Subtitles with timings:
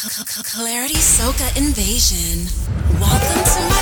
[0.00, 2.46] Clarity Soca Invasion.
[3.00, 3.77] Welcome to Miami.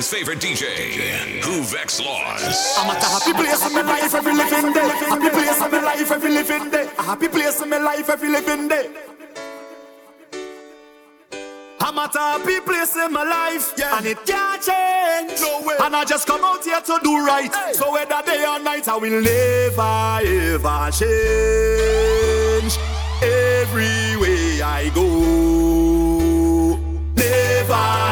[0.00, 2.74] Favorite DJ, who vex laws.
[2.78, 4.88] I'm at a happy place in my life every living day.
[4.88, 6.88] Happy place in my life every living day.
[6.98, 8.90] A happy place in my life every living day.
[11.80, 13.98] I'm at a happy place in my life, yeah.
[13.98, 15.40] and it can't change.
[15.40, 15.76] No way.
[15.82, 17.54] And I just come out here to do right.
[17.54, 17.72] Hey.
[17.74, 22.78] So whether day or night, I will never ever change.
[23.22, 26.76] Every way I go,
[27.14, 28.11] never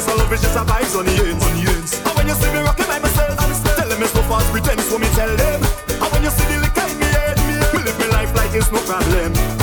[0.00, 1.44] just a love, it's just a vibes on the ends.
[1.44, 2.00] On the ends.
[2.00, 4.50] And when you see me rocking by myself, I'm still tell them it's no false
[4.50, 5.60] pretense, so me tell them.
[6.00, 8.72] And when you see the liquor in me head, me live my life like it's
[8.72, 9.59] no problem.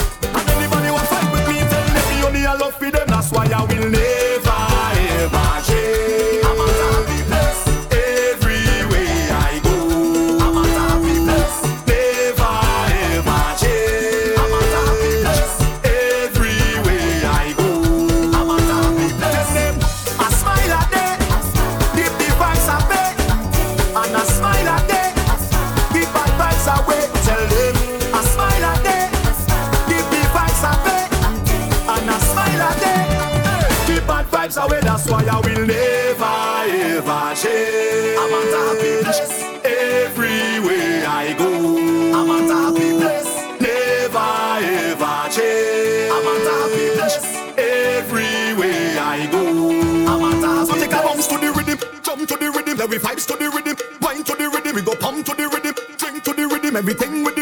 [52.78, 55.48] Yeah, we vibes to the rhythm, wine to the rhythm, we go pump to the
[55.48, 57.34] rhythm, drink to the rhythm, everything with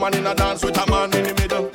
[0.00, 1.68] woman in a dance with a man in the middle.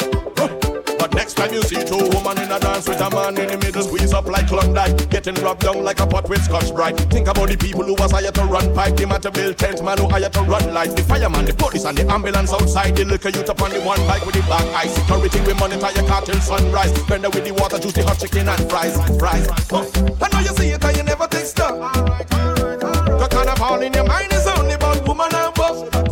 [0.98, 3.58] But next time you see two women in a dance with a man in the
[3.58, 6.98] middle, squeeze up like Klondike, getting rubbed down like a pot with Scotch Brite.
[7.13, 10.00] Think about the people who was hired to run pipe, the matter build tent man
[10.00, 12.96] who hired to run light, the fireman, the police, and the ambulance outside.
[12.96, 14.88] The liquor you upon the one bike with the black eye.
[14.88, 16.91] Security we monitor your car till sunrise.
[17.05, 19.46] Bender with the water, juice, the hot chicken and fries, fries.
[19.70, 19.86] Huh.
[20.17, 21.77] I know you see it and you never think stop.
[21.77, 23.79] All right, all right, all right.
[23.79, 26.05] The in your mind is only about woman and bus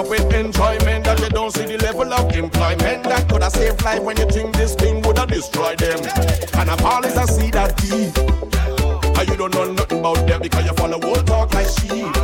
[0.00, 3.82] up with enjoyment that you don't see the level of employment that could have saved
[3.84, 5.98] life when you think this thing would have destroyed them.
[6.58, 8.16] And I've always I see that deep.
[9.18, 12.16] And you don't know nothing about them because you follow old talk like sheep.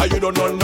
[0.00, 0.56] And you don't know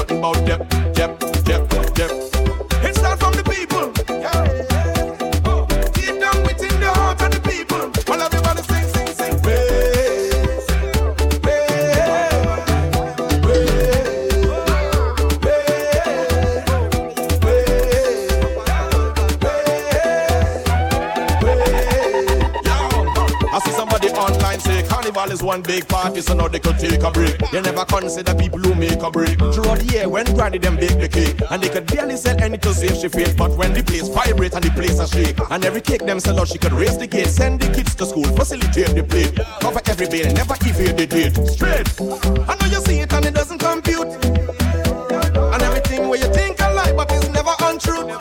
[25.60, 27.38] one big party, so now they could take a break.
[27.50, 29.38] They never consider people who make a break.
[29.38, 32.58] Throughout the year, when Granny them bake the cake, and they could barely sell any
[32.58, 33.34] to save she face.
[33.34, 36.38] But when the place vibrate and the place a shake, and every cake them sell
[36.40, 39.80] out, she could raise the gate, send the kids to school, facilitate the plate, cover
[39.86, 41.36] every bill, never evade the date.
[41.48, 41.88] Straight.
[42.48, 44.08] I know you see it and it doesn't compute.
[45.52, 48.19] And everything where you think I lie, but it's never untrue.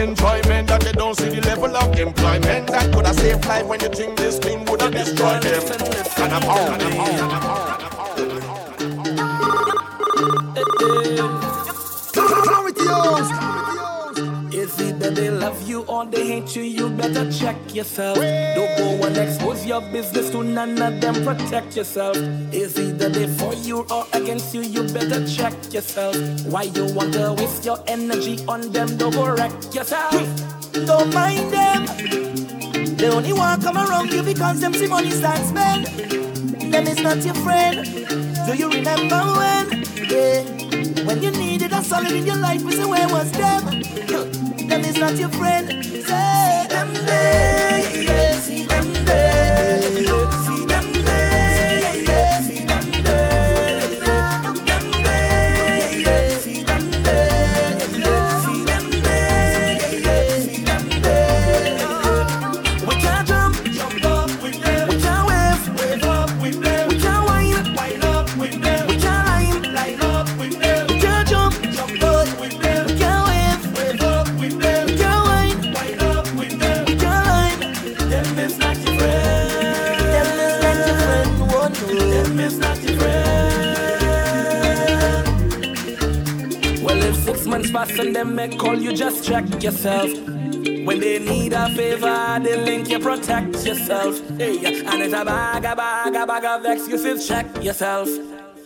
[0.00, 3.80] Enjoyment that you don't see the level of employment that could have saved life when
[3.80, 5.62] you think this thing would have destroyed them.
[6.16, 8.70] And I'm out, and I'm out, and I'm out,
[13.20, 13.59] and
[15.20, 16.62] they love you or they hate you?
[16.62, 18.16] You better check yourself.
[18.16, 21.14] Don't go and expose your business to none of them.
[21.22, 22.16] Protect yourself.
[22.52, 24.62] Is either they for you or against you?
[24.62, 26.16] You better check yourself.
[26.46, 28.96] Why you want to waste your energy on them?
[28.96, 30.24] Don't go wreck yourself.
[30.72, 32.96] Don't mind them.
[32.96, 35.86] They only want come around you because them see money start spend.
[36.72, 37.84] Them is not your friend.
[38.46, 39.84] Do you remember when?
[40.08, 40.69] Yeah.
[41.06, 43.64] When you needed a solid in your life, say where was them?
[44.68, 45.84] Them is not your friend.
[45.84, 48.34] Say them there.
[48.40, 49.80] See them there,
[88.20, 90.10] them may call you, just check yourself.
[90.86, 94.20] When they need a favor, they link you, protect yourself.
[94.36, 98.08] Hey, and it's a bag, a bag, a bag of excuses, check yourself.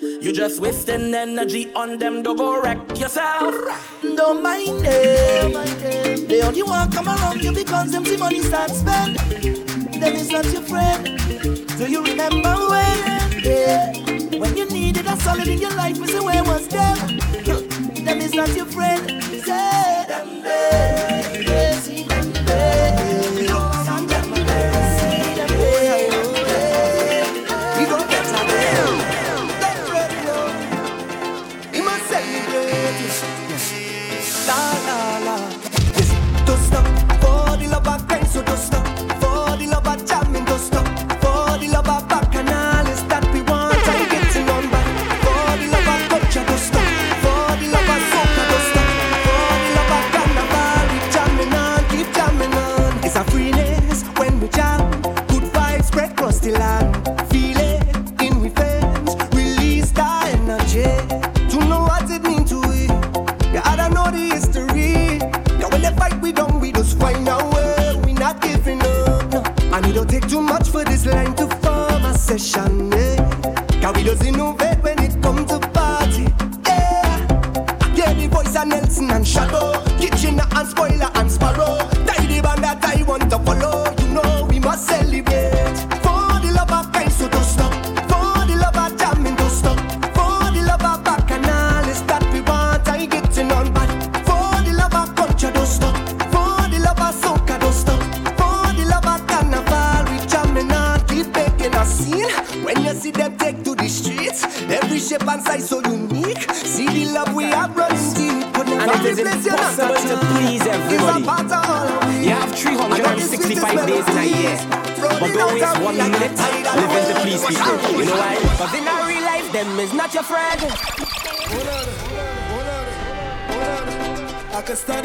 [0.00, 3.54] You just wasting energy on them, don't go wreck yourself.
[4.02, 5.52] Don't mind them.
[6.26, 9.16] They only want come around you because them see money start spend.
[10.00, 11.04] Them is not your friend.
[11.78, 12.98] Do you remember when?
[13.40, 13.92] Yeah.
[14.36, 17.24] When you needed a solid in your life, we say where was them?
[18.36, 19.22] Not your friend.
[19.44, 20.04] Say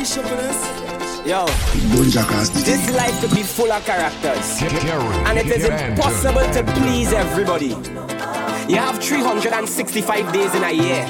[0.09, 1.45] Yo,
[2.65, 7.75] this life could be full of characters, and it is impossible to please everybody.
[8.67, 11.05] You have 365 days in a year,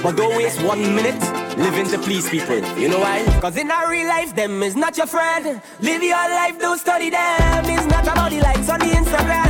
[0.00, 1.20] but don't waste one minute
[1.58, 2.60] living to please people.
[2.78, 3.24] You know why?
[3.40, 5.60] Cause in our real life, them is not your friend.
[5.80, 7.64] Live your life, don't study them.
[7.64, 9.45] It's not about the likes on the Instagram.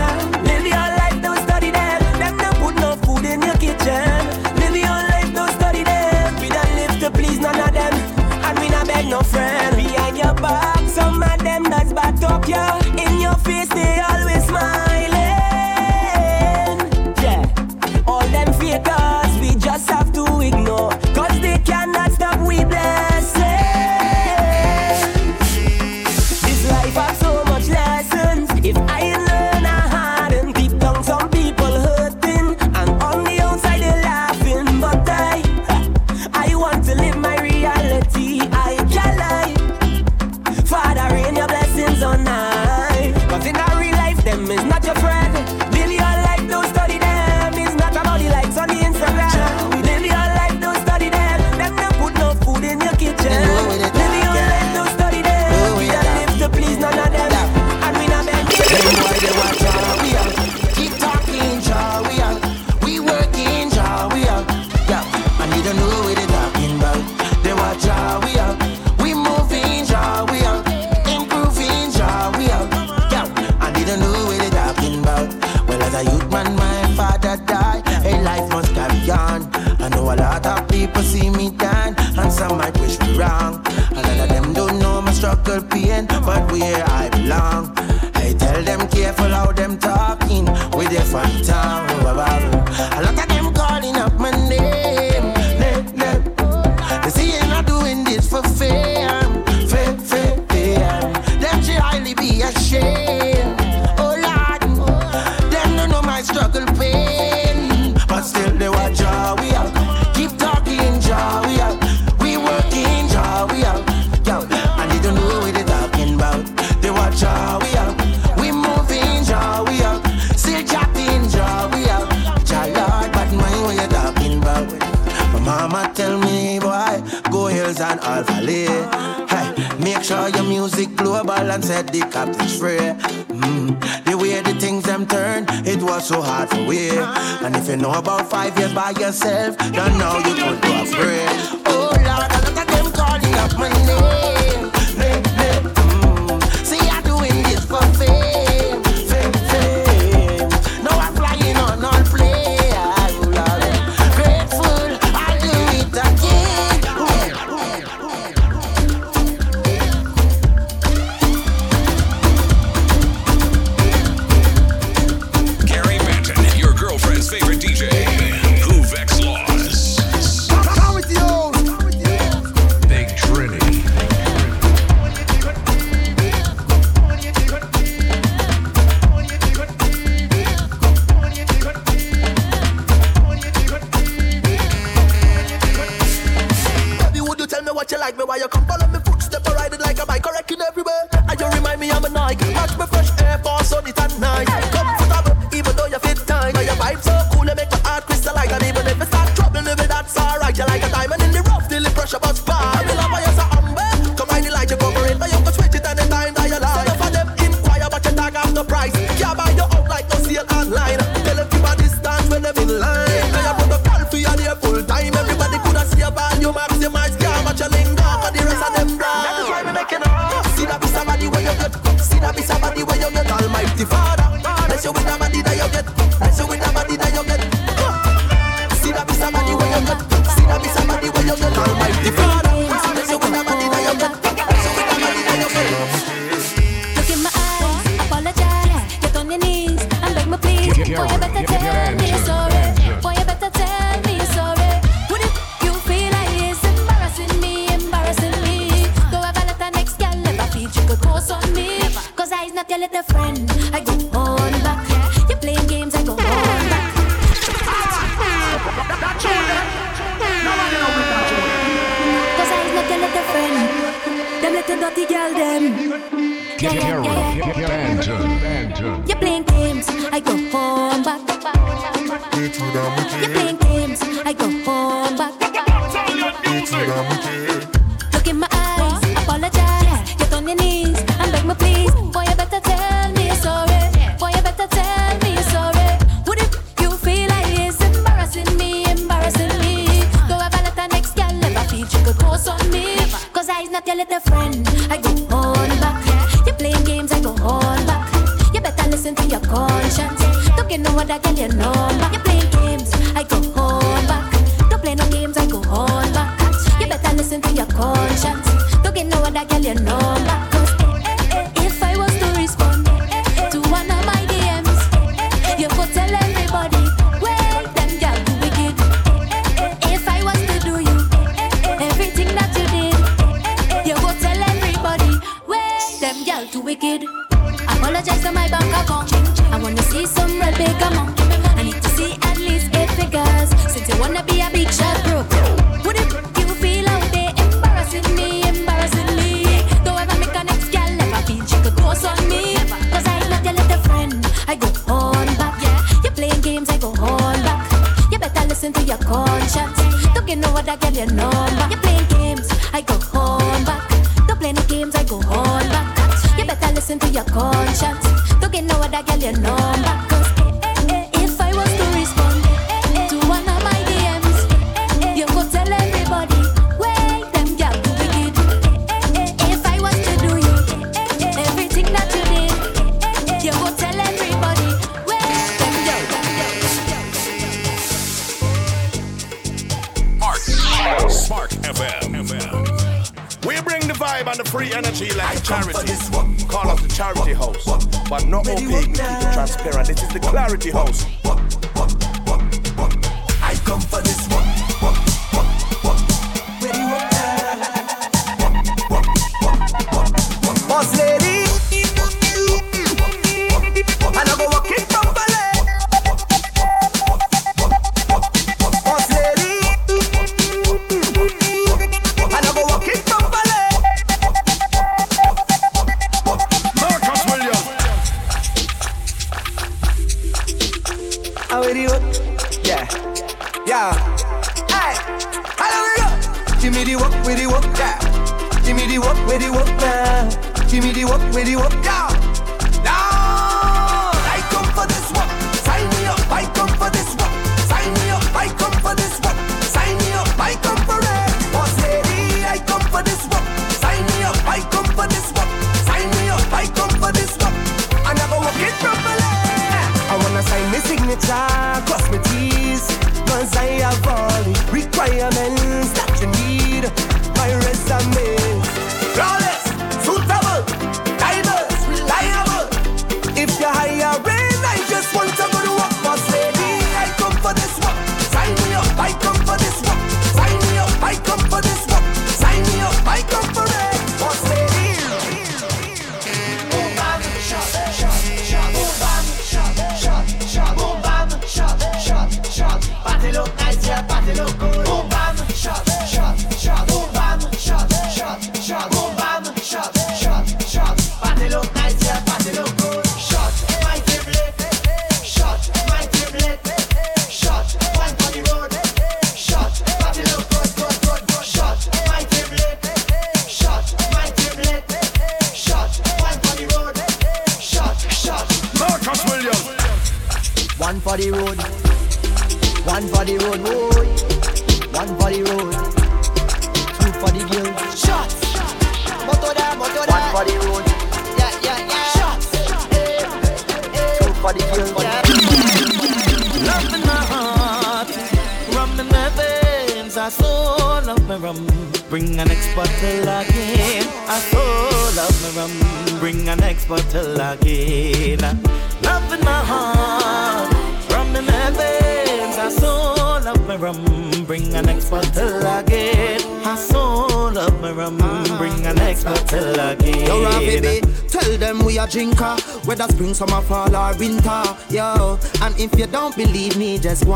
[12.27, 12.86] Up ya.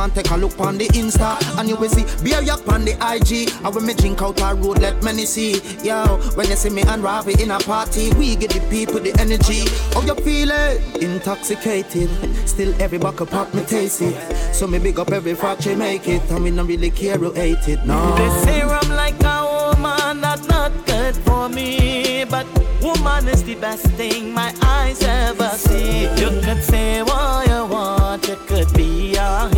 [0.01, 2.93] And take a look on the Insta, and you will see beer yak on the
[2.93, 3.51] IG.
[3.65, 5.61] And when me drink out a road, let many see.
[5.83, 9.13] Yo, when you see me and Ravi in a party, we get the people the
[9.21, 9.69] energy.
[9.95, 10.81] How you feeling?
[11.01, 12.11] Intoxicated,
[12.49, 14.17] still every buckle pop me taste it.
[14.55, 17.69] So me big up every factory make it, and we don't really care who hate
[17.69, 17.85] it.
[17.85, 18.15] No.
[18.17, 22.25] They say I'm like a woman, that's not good for me.
[22.25, 22.47] But
[22.83, 26.03] woman is the best thing my eyes ever see.
[26.21, 29.49] You could say what you want, you could be a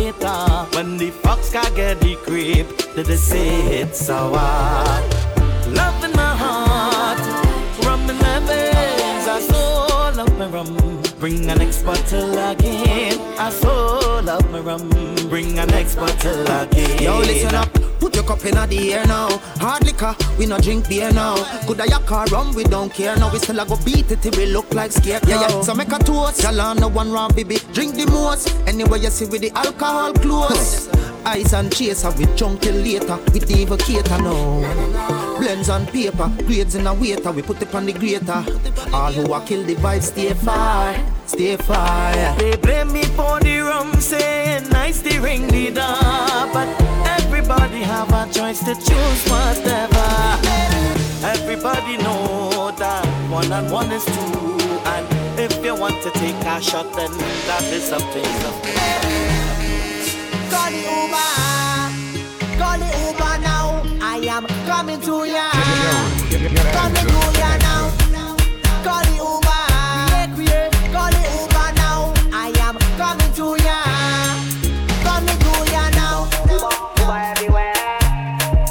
[1.53, 5.03] the fox get the creep, did they say it's so hard?
[5.67, 7.19] Love in my heart,
[7.85, 9.27] rum in my veins.
[9.27, 11.01] I so love my rum.
[11.19, 13.19] Bring an next bottle again.
[13.39, 14.89] I so love my rum.
[15.29, 17.01] Bring an next bottle again.
[17.01, 17.71] Yo, listen up.
[17.99, 19.29] Put your cup in the air now.
[19.61, 21.35] Hard liquor, we no drink beer now.
[21.65, 23.31] Could I yak or rum, we don't care now.
[23.31, 25.29] We still a go beat it till we look like scarecrow.
[25.29, 25.61] Yeah, yeah.
[25.61, 26.43] So make a toast.
[26.43, 27.59] Y'all on no one round, baby.
[27.71, 28.49] Drink the most.
[28.67, 30.89] Anyway, you see with the alcohol close.
[31.25, 33.17] Ice and chaser with junk till later.
[33.33, 35.39] With the evocator now.
[35.39, 37.31] Blends on paper, grades in a waiter.
[37.31, 38.43] We put it on the grater.
[38.93, 42.13] All who are kill the vibe, stay far, stay far.
[42.37, 46.53] They blame me for the rum, saying nice the door.
[46.53, 46.67] But
[47.19, 50.39] everybody have a choice to choose whatever.
[51.25, 54.57] Everybody know that one and one is two.
[54.85, 57.11] And if you want to take a shot, then
[57.47, 59.42] that is something.
[60.53, 61.31] Call the Uber,
[62.59, 63.81] call the Uber now.
[64.01, 65.49] I am coming to ya.
[66.77, 67.83] Coming to ya now.
[68.85, 69.61] Call the Uber,
[70.93, 72.13] call the Uber now.
[72.31, 73.77] I am coming to ya.
[75.03, 76.29] Coming to ya now.
[76.51, 77.99] Uber, Uber everywhere.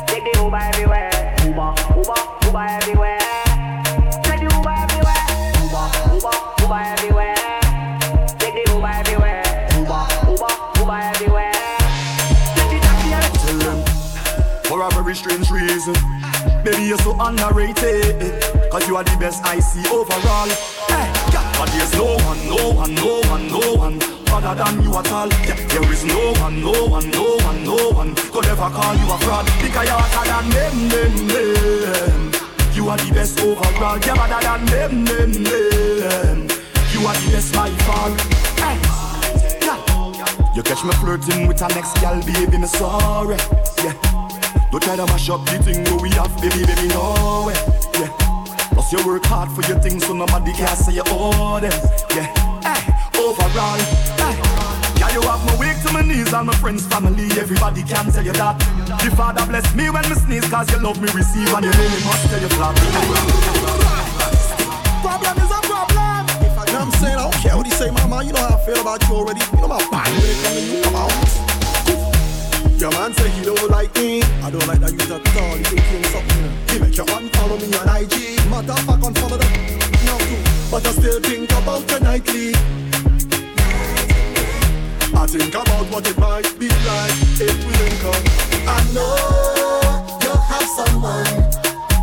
[0.07, 1.11] Take the Uber everywhere.
[1.45, 3.02] Uber, Uber, Uber everywhere.
[15.13, 15.95] every strange reason.
[16.65, 18.43] Baby, you're so underrated.
[18.71, 20.49] Cause you are the best I see overall.
[20.89, 21.45] Hey, yeah.
[21.59, 23.99] But there's no one, no one, no one, no one.
[24.25, 25.29] Better than you at all.
[25.45, 28.15] Yeah, there is no one, no one, no one, no one.
[28.15, 29.47] Could ever call you a fraud.
[29.61, 32.33] Because you're hotter than them, them, them.
[32.73, 33.99] You are the best overall.
[33.99, 36.39] You're better than them, them, them.
[36.93, 38.11] You are the best by far.
[38.65, 39.03] Hey.
[40.55, 43.37] You catch me flirting with an ex girl, baby, me sorry.
[43.83, 43.95] Yeah,
[44.73, 47.53] don't try to mash up the thing where we have, baby, baby, no way.
[48.01, 48.09] Yeah.
[48.73, 51.77] Plus you work hard for your things so nobody can say you owe them.
[52.17, 52.33] Yeah.
[52.65, 52.81] Hey,
[53.21, 53.77] overall.
[54.17, 54.33] Hey.
[54.97, 58.25] Yeah, you have my wake to my knees and my friends, family, everybody can tell
[58.25, 58.57] you that.
[59.05, 62.09] The father bless me when me sneeze, cause you love me receive and you know
[62.09, 62.73] must tell you flat.
[65.05, 66.25] Problem is a problem.
[66.65, 67.19] You know I'm saying?
[67.21, 68.25] I don't care what he say, mama.
[68.25, 69.45] You know how I feel about you already.
[69.53, 70.83] You know my body when it comes to you.
[70.83, 71.52] Come on.
[72.83, 74.21] Your man say he don't like me.
[74.43, 75.25] I don't like that you talk.
[75.25, 75.57] at all.
[75.57, 76.51] you thinking something.
[76.67, 78.43] He make your unfollow me on IG.
[78.51, 80.19] Matter of fact, unfollow that No.
[80.69, 82.59] But I still think about the nightly.
[85.15, 88.19] I think about what it might be like if we link up.
[88.67, 89.15] I know
[90.19, 91.39] you have someone.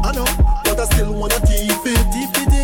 [0.08, 0.24] I know,
[0.64, 2.59] but I still wanna keep it, keep it.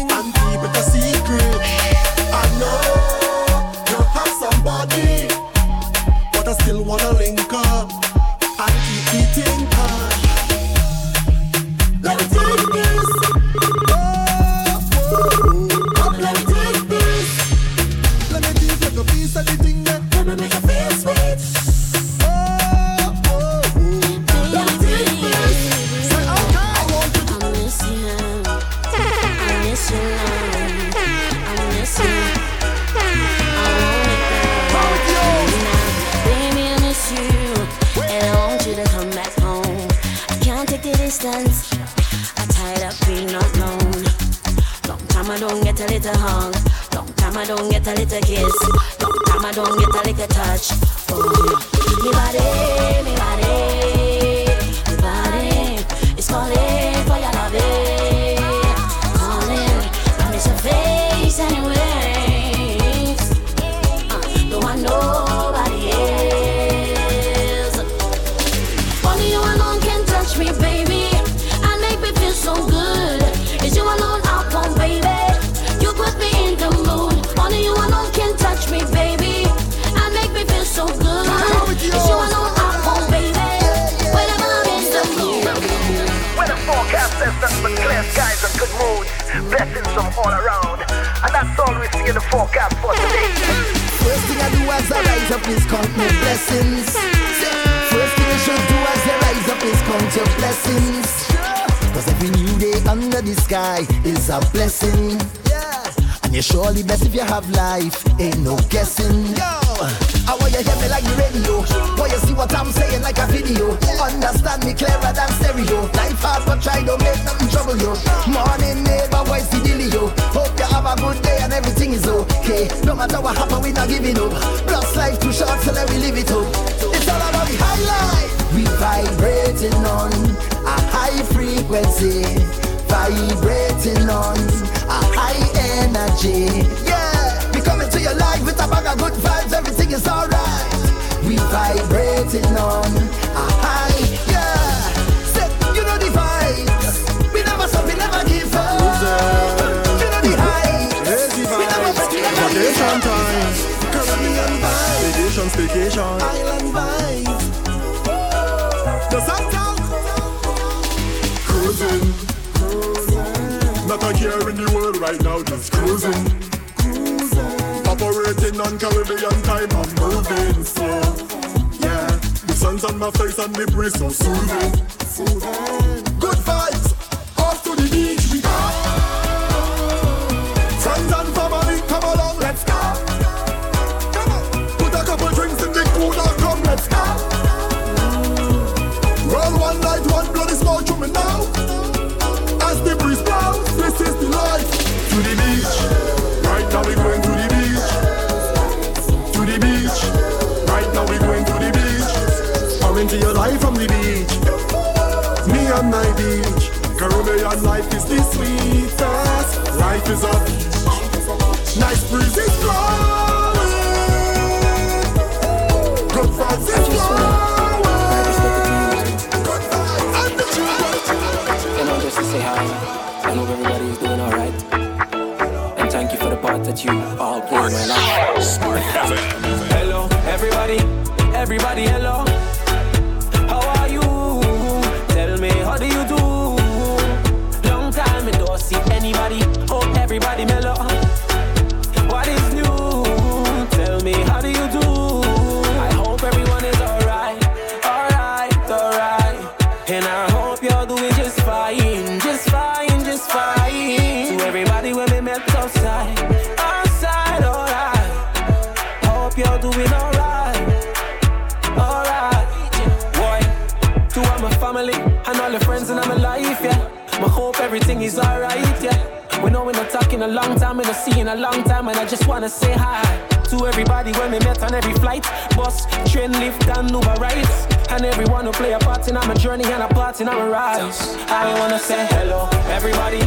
[271.06, 273.04] see in a long time, and I just wanna say hi
[273.50, 275.24] to everybody when we met on every flight,
[275.56, 279.66] bus, train, lift, and Uber rides, and everyone who play a part in our journey
[279.66, 281.16] and a part in our rise.
[281.28, 283.22] I wanna say hello, everybody,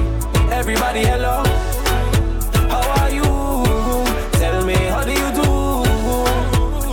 [0.51, 1.45] everybody, hello.
[2.73, 3.29] How are you?
[4.41, 5.49] Tell me how do you do?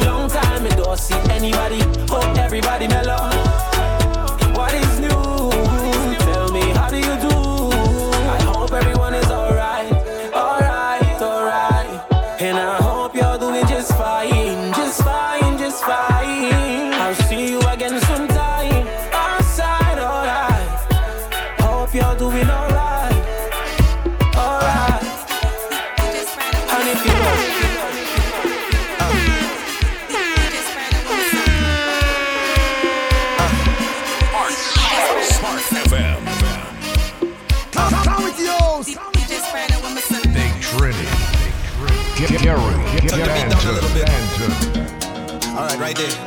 [0.05, 3.54] Long time I don't see anybody, hope everybody mellow.
[45.85, 46.24] right there.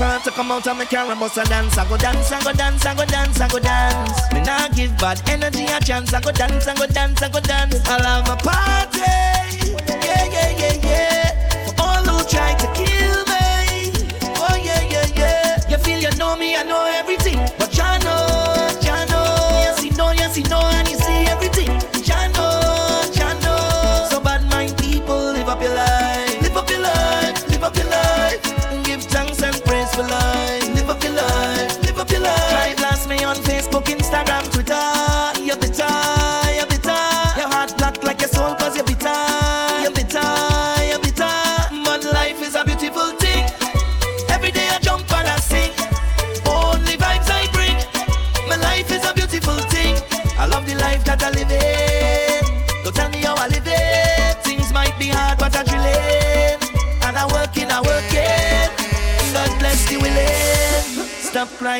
[0.00, 1.78] Out of my car and bust a dance.
[1.78, 4.32] I go dance, I go dance, I go dance, I go dance.
[4.32, 6.12] Me nah give bad energy a chance.
[6.12, 7.80] I go dance, I go dance, I go dance.
[7.86, 9.33] I'll have a party.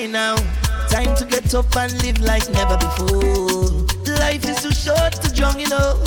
[0.05, 0.37] Stop now.
[0.89, 3.71] Time to get up and live like never before.
[4.19, 6.03] Life is too short to drown, you know.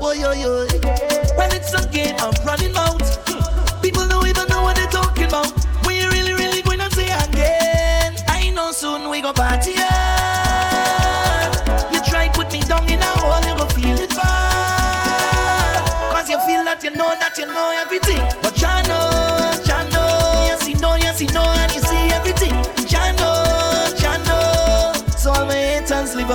[0.00, 0.66] Oh, yo, yo.
[1.38, 3.00] When it's a game, I'm running out.
[3.82, 5.50] People don't even know what they're talking about.
[5.88, 8.16] You really, really going to say again.
[8.28, 9.72] I know soon we go party.
[9.76, 11.54] hard.
[11.94, 15.84] You try put me down in a hole, you go feel it bad.
[16.12, 18.20] Cause you feel that you know that you know everything.
[18.42, 18.51] But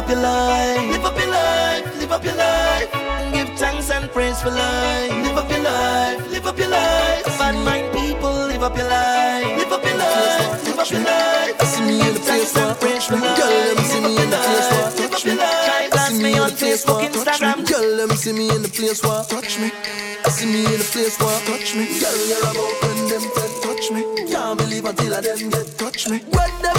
[0.08, 0.91] up your life.
[0.91, 2.91] Live up your life, live up your life.
[3.34, 5.12] Give thanks and praise for life.
[5.12, 7.26] Live up your life, live up your life.
[7.38, 9.58] Bad mind people, live up your life.
[9.58, 11.62] Live up your life, live up your life.
[11.62, 12.53] See me in the place
[13.12, 13.20] me.
[13.20, 15.36] Girl, let me see me in the place where touch me.
[15.36, 17.01] Try See me on Facebook.
[17.03, 17.68] Instagram.
[17.68, 19.72] Girl, let me see me in the place where touch me.
[20.26, 21.86] I see me in the place where touch me.
[21.99, 24.01] Girl, you're about when them friend touch me.
[24.32, 26.20] Can't believe until I them get touch me.
[26.32, 26.76] When them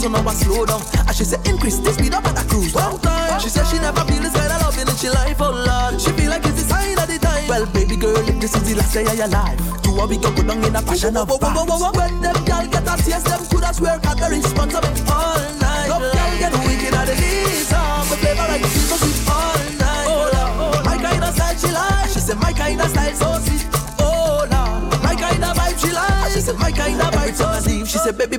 [0.00, 0.80] That I made to know I slow down.
[1.06, 3.40] And she said increase the speed up and I cruise time.
[3.40, 6.00] She said she never feel this kind of loving in she life, oh Lord.
[6.00, 7.48] She feel like it's the sign of the time.
[7.48, 10.16] Well, baby girl, if this is the last day of your life, do what we
[10.16, 11.96] go go down in a passion of vibes.
[11.96, 15.88] When them girl get a taste, them coulda swear Cadbury sponsor me all night.
[15.88, 20.06] No girl get wicked at the knees, ah, my flavor like so sweet all night.
[20.08, 22.08] Oh Lord, my kind of style she like.
[22.08, 23.68] She said my kind of style so sweet.
[24.00, 26.32] Oh Lord, my kind of vibe she like.
[26.32, 27.86] She said my kind of vibe so sweet.
[27.86, 28.38] She said baby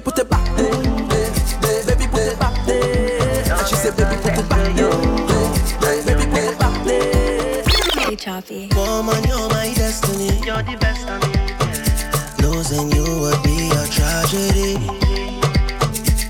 [8.31, 8.69] Hey, Choppy.
[8.75, 10.39] Woman, you're my destiny.
[10.45, 12.47] You're the best of me.
[12.47, 14.79] Losing you would be a tragedy.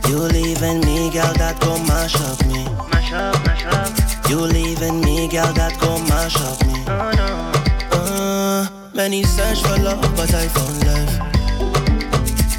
[0.10, 2.66] You leaving me, girl, that go mash up me.
[2.89, 4.30] Mash up, mash up.
[4.30, 6.74] You leaving me, girl, that go mash up me.
[6.88, 7.52] Oh no.
[7.93, 11.12] Uh, many search for love, but I found love.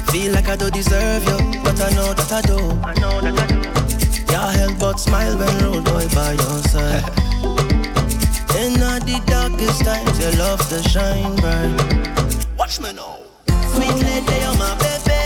[0.09, 2.57] Feel like I don't deserve you, but I know that I do.
[2.81, 4.31] I know that I do.
[4.31, 7.59] Your help but smile when road boy by your side.
[8.55, 12.45] In all the darkest times, your love to shine bright.
[12.57, 13.17] Watch me now.
[13.73, 15.21] Sweet lady, you're my baby.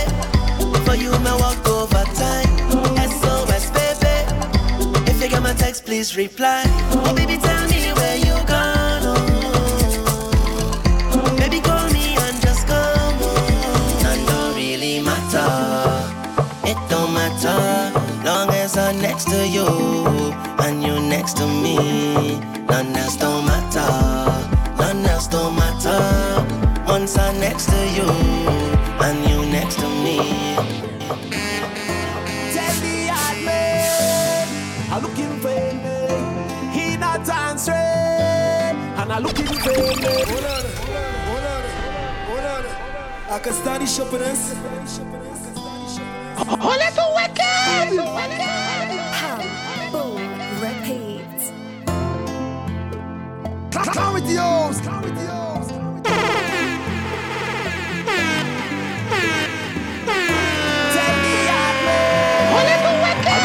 [0.86, 2.48] For you, me walk over time.
[2.96, 5.10] SOS, baby.
[5.10, 6.62] If you get my text, please reply.
[7.04, 8.57] Oh, baby, tell me where you gone.
[19.18, 19.66] Next to you
[20.64, 22.38] and you next to me.
[22.68, 23.90] None else don't matter.
[24.78, 26.86] None else don't matter.
[26.86, 28.08] Once I'm next to you
[29.02, 30.18] and you next to me.
[32.54, 34.46] Tell the hard man,
[34.92, 35.98] I'm looking for me.
[36.70, 37.76] He not answering,
[38.98, 40.14] and I'm looking for me.
[40.30, 40.64] Hold on,
[41.26, 41.62] hold on,
[42.28, 42.64] hold on.
[43.34, 44.54] I can start the shopping us.
[46.38, 48.77] Hold it to wicked!
[53.98, 55.68] Clarity house, clarity house.
[60.94, 61.34] Tell the
[62.52, 63.44] Hold it to wicked!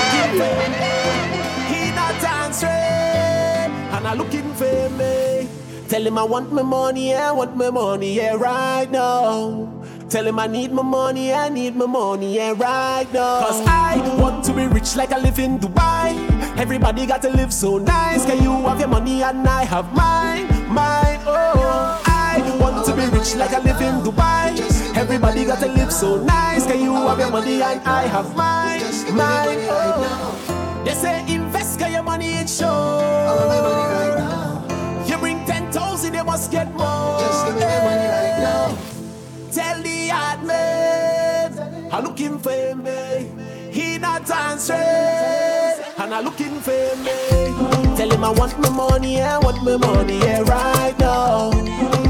[1.73, 5.49] he not answering, and I'm looking for me.
[5.89, 9.67] Tell him I want my money, I want my money, yeah, right now.
[10.07, 13.39] Tell him I need my money, I need my money, yeah, right now.
[13.41, 16.32] Cause I want to be rich like I live in Dubai.
[16.57, 18.25] Everybody got to live so nice.
[18.25, 21.19] Can you have your money and I have mine, mine?
[21.25, 22.01] oh.
[22.05, 24.53] I want to be rich like I live in Dubai.
[24.95, 26.65] Everybody got to live so nice.
[26.65, 28.81] Can you have your money and I have mine?
[29.15, 30.81] Mine, oh.
[30.85, 33.01] They say invest, get your money in show.
[35.07, 37.19] You bring 10,000, you must get more.
[37.19, 38.77] Just give me money right now.
[39.51, 43.42] Tell the hard man, I'm looking for me.
[43.73, 44.77] He not answering,
[45.97, 47.09] and I'm looking for me.
[47.09, 47.95] Eh.
[47.97, 51.49] Tell him I want my money, I want my money, yeah, right now.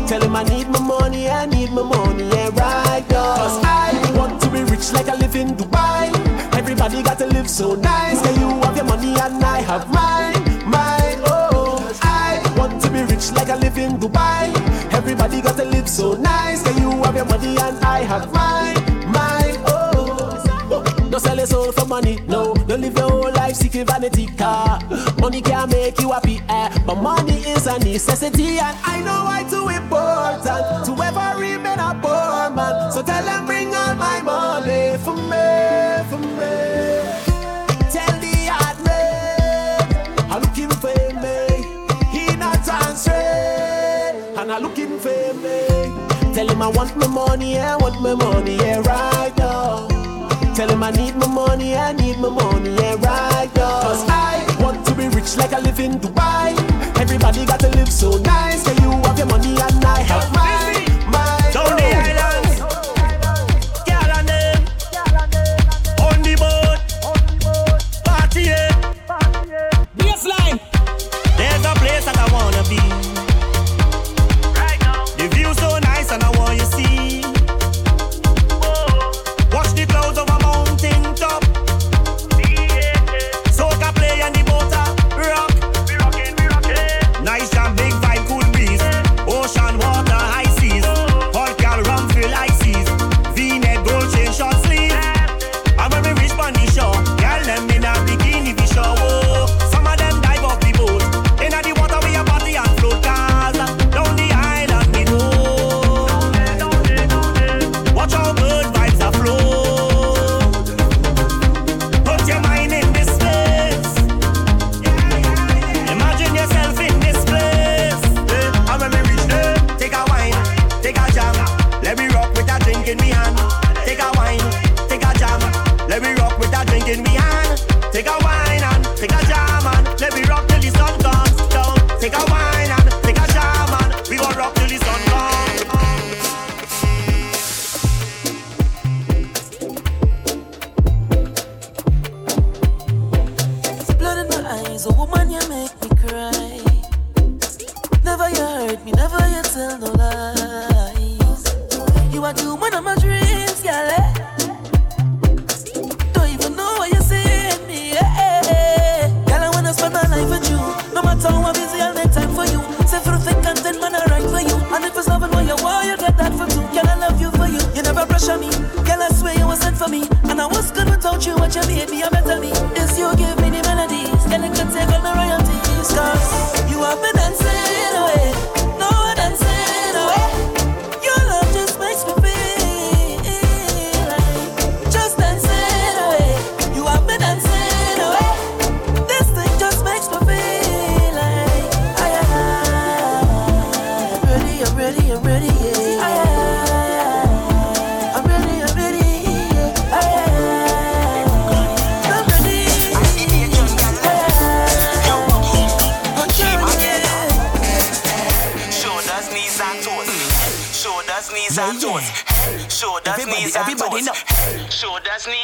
[0.05, 3.35] Tell him I need my money, I need my money, yeah, right now.
[3.37, 6.11] Cause I want to be rich like I live in Dubai.
[6.57, 8.21] Everybody got to live so nice.
[8.21, 11.79] Can you have your money and I have mine, mine, oh.
[12.01, 14.51] I want to be rich like I live in Dubai.
[14.93, 16.61] Everybody got to live so nice.
[16.63, 18.82] Can you have your money and I have mine,
[21.23, 22.53] sell your soul for money, no.
[22.67, 24.79] Don't live your whole life seeking vanity car.
[25.19, 26.69] Money can make you happy, eh?
[26.85, 31.91] But money is a necessity, and I know why too important to ever remain a
[32.01, 32.91] poor man.
[32.91, 35.47] So tell them bring all my money for me,
[36.09, 36.55] for me.
[37.93, 41.39] Tell the hard man I'm looking for me.
[42.11, 46.33] He not answering, and I'm looking for me.
[46.33, 49.92] Tell him I want my money, I want my money, yeah, right now.
[50.55, 53.81] Tell him I need my money, I need my money, yeah, right now.
[53.81, 56.53] Cause I want to be rich like I live in Dubai.
[56.99, 58.63] Everybody got to live so nice.
[58.63, 60.72] Can you have your money and I have mine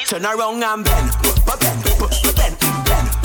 [0.05, 3.19] Turn around and bend, bend, bend, bend, bend, bend.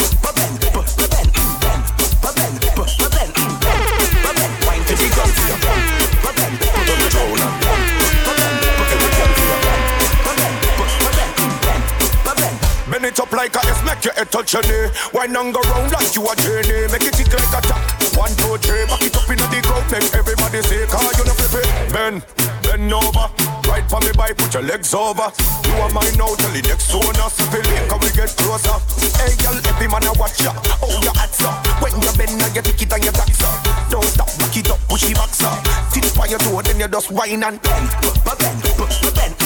[12.95, 14.89] Bend it up like a F, make your head touch your knee.
[15.13, 16.87] Wind and go round like you a journey.
[16.93, 18.17] Make it tick like a tack.
[18.17, 21.35] One, two, three, back it up in the crowd, make everybody say, car you no
[21.35, 21.93] flip.
[21.93, 23.31] Bend bend over.
[23.71, 25.31] Right for me by, put your legs over.
[25.67, 27.29] You are mine now, tell the next owner.
[27.31, 28.77] Sip it, come we get closer.
[29.19, 30.53] Hey, girl, every man a watch ya.
[30.83, 31.63] Oh, your hats up.
[31.81, 33.91] When you bend, now you pick it and you tax up.
[33.91, 35.55] Don't stop, back it up, push it back, sir.
[35.93, 37.89] Tip by your toe, then you just whine and bend,
[38.27, 38.59] bend, bend,
[39.15, 39.44] bend,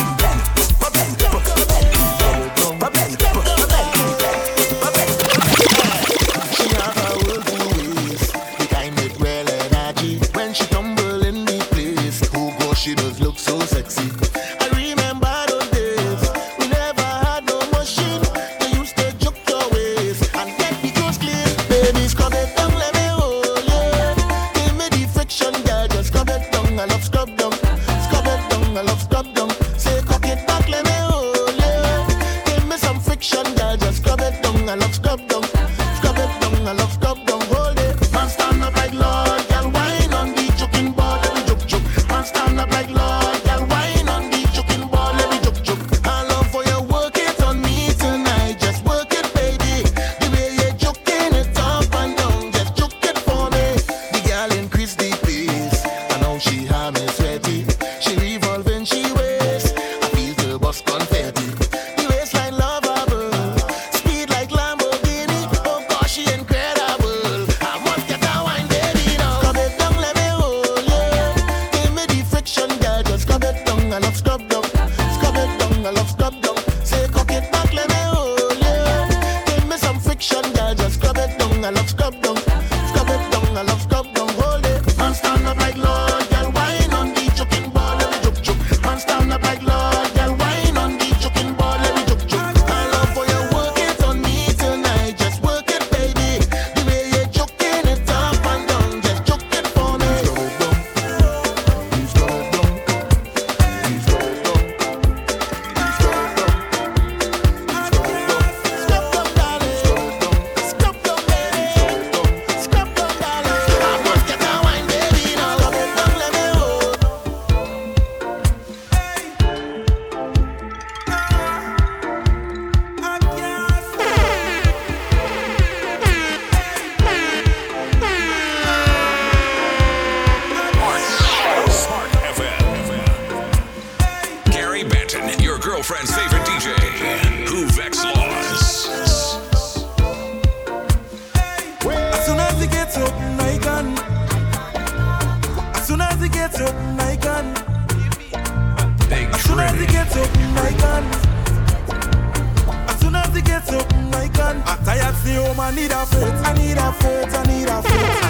[155.68, 158.27] I need a faith, I need a faith, I need a faith.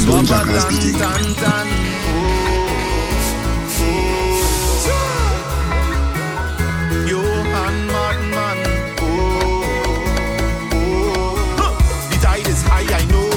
[0.00, 1.68] Swabba tan tan tan.
[7.06, 8.58] Johan Madman.
[12.08, 13.28] The tide is high, I know.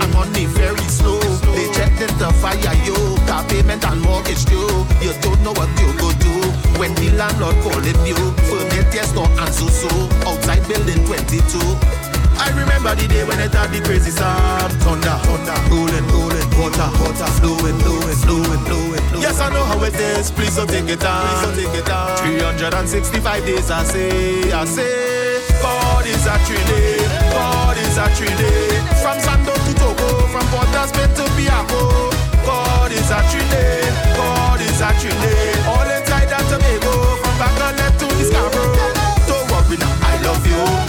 [0.00, 1.20] I'm on it very slow.
[1.54, 2.96] They checked in the fire, yo.
[3.26, 4.86] Car payment and mortgage due.
[5.04, 6.34] You don't know what you go do
[6.80, 8.16] when the landlord calling you.
[8.48, 9.90] Forget yes, no answer so.
[10.26, 11.95] Outside building 22.
[12.38, 14.72] I remember the day when it had the crazy sound.
[14.84, 19.22] Thunder, thunder, rolling, rolling, water, water, flowing, flowing, flowing, flowing, flowing.
[19.22, 20.30] Yes, I know how it is.
[20.30, 21.24] Please don't take it down.
[21.24, 22.16] Please don't take it down.
[22.18, 25.36] 365 days, I say, I say.
[25.62, 27.00] God is actually,
[27.32, 28.52] God is actually.
[29.00, 32.12] From Sando to Toco, from Port Spain to Piarco.
[32.44, 33.80] God is actually,
[34.14, 35.34] God is actually.
[35.66, 38.94] All inside that Tobago, from Bangalore to Scarborough.
[39.26, 40.85] Don't worry now, I love you.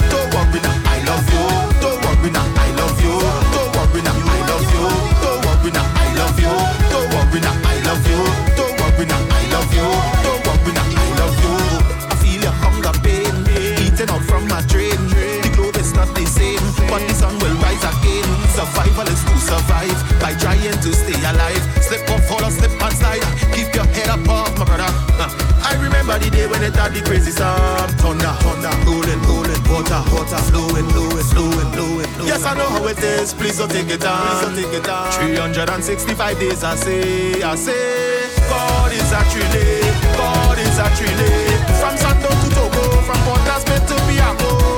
[26.38, 27.90] Day when it had the crazy sound.
[27.98, 32.10] Thunder, thunder, rolling, rolling, water, water, flowing, flowing, flowing, flowing.
[32.30, 33.34] Yes, I know how it is.
[33.34, 34.22] Please don't take it down.
[34.22, 35.10] Please don't take it down.
[35.10, 38.30] 365 days, I say, I say.
[38.46, 39.82] God is actually,
[40.14, 41.34] God is actually.
[41.82, 44.77] From Sando to Toco, from Port of to Piarco.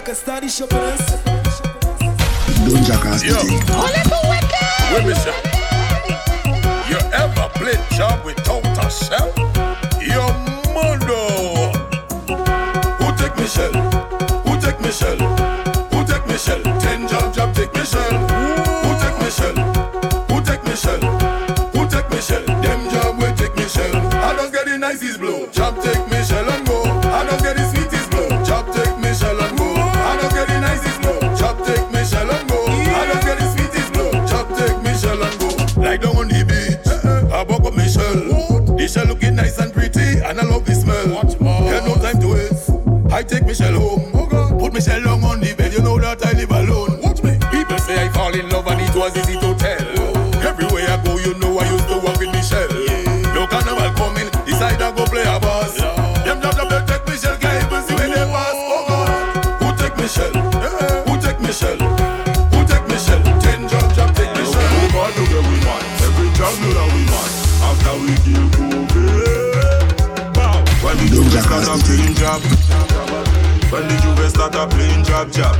[0.00, 1.04] Castadi Chopin's.
[2.64, 3.60] Don't jackass the thing.
[4.92, 5.34] Wait me say.
[6.88, 9.30] You ever played job without a shell?
[10.00, 10.32] Your
[10.74, 11.26] mother.
[12.98, 13.72] Who take Michelle?
[14.44, 15.49] Who take Michelle?
[43.30, 44.58] Take Michelle home.
[44.58, 46.98] Put Michelle long on the bed, you know that I live alone.
[46.98, 47.38] Watch me.
[47.54, 49.86] People say I fall in love and it was easy to tell.
[50.42, 52.66] Everywhere I go, you know I used to walk with Michelle.
[53.30, 55.78] No carnival coming, decide I go play a boss.
[56.26, 56.58] Them up,
[56.90, 58.50] take Michelle, can't even see when they pass.
[58.50, 58.66] Oh.
[58.66, 60.34] oh God, who take Michelle?
[61.06, 61.78] Who take Michelle?
[62.50, 63.22] Who take Michelle?
[63.46, 64.70] Ten jump, jump, take Michelle.
[64.74, 65.86] Move on to where we want.
[66.02, 67.30] Every job you know we want.
[67.62, 70.34] After we kill COVID.
[70.34, 70.58] Bow.
[70.82, 72.69] When the Don't J'ouvert jackass start a the playing job.
[73.70, 75.56] When the J'ouvert start a playing jab jab.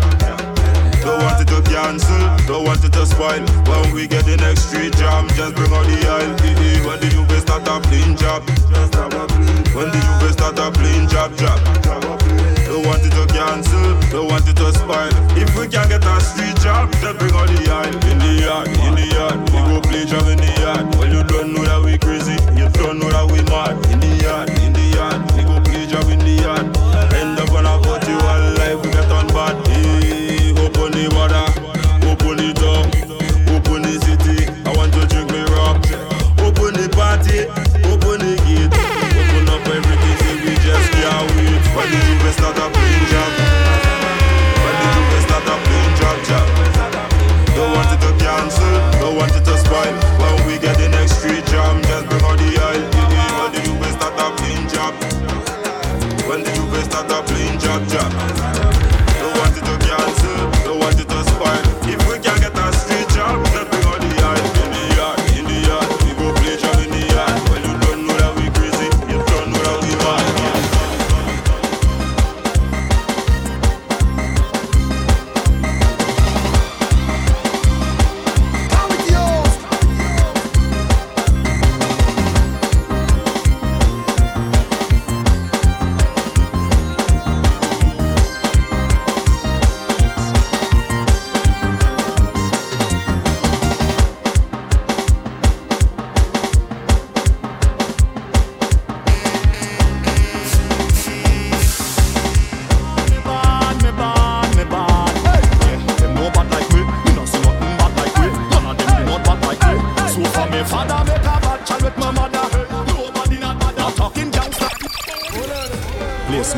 [1.00, 3.40] Don't want it to cancel, don't want it to spoil.
[3.64, 6.34] When we get the next street jam, just bring out the aisle.
[6.86, 8.42] When the J'ouvert start a playing jab.
[9.74, 11.58] When the Juve start a playing jab jab.
[12.66, 15.08] Don't want it to cancel, don't want it to spoil.
[15.38, 17.94] If we can get a street jam, just bring out the aisle.
[18.11, 20.94] In the yard, in the yard, we go play jam in the yard.
[20.96, 23.89] Well, you don't know that we crazy, you don't know that we mad.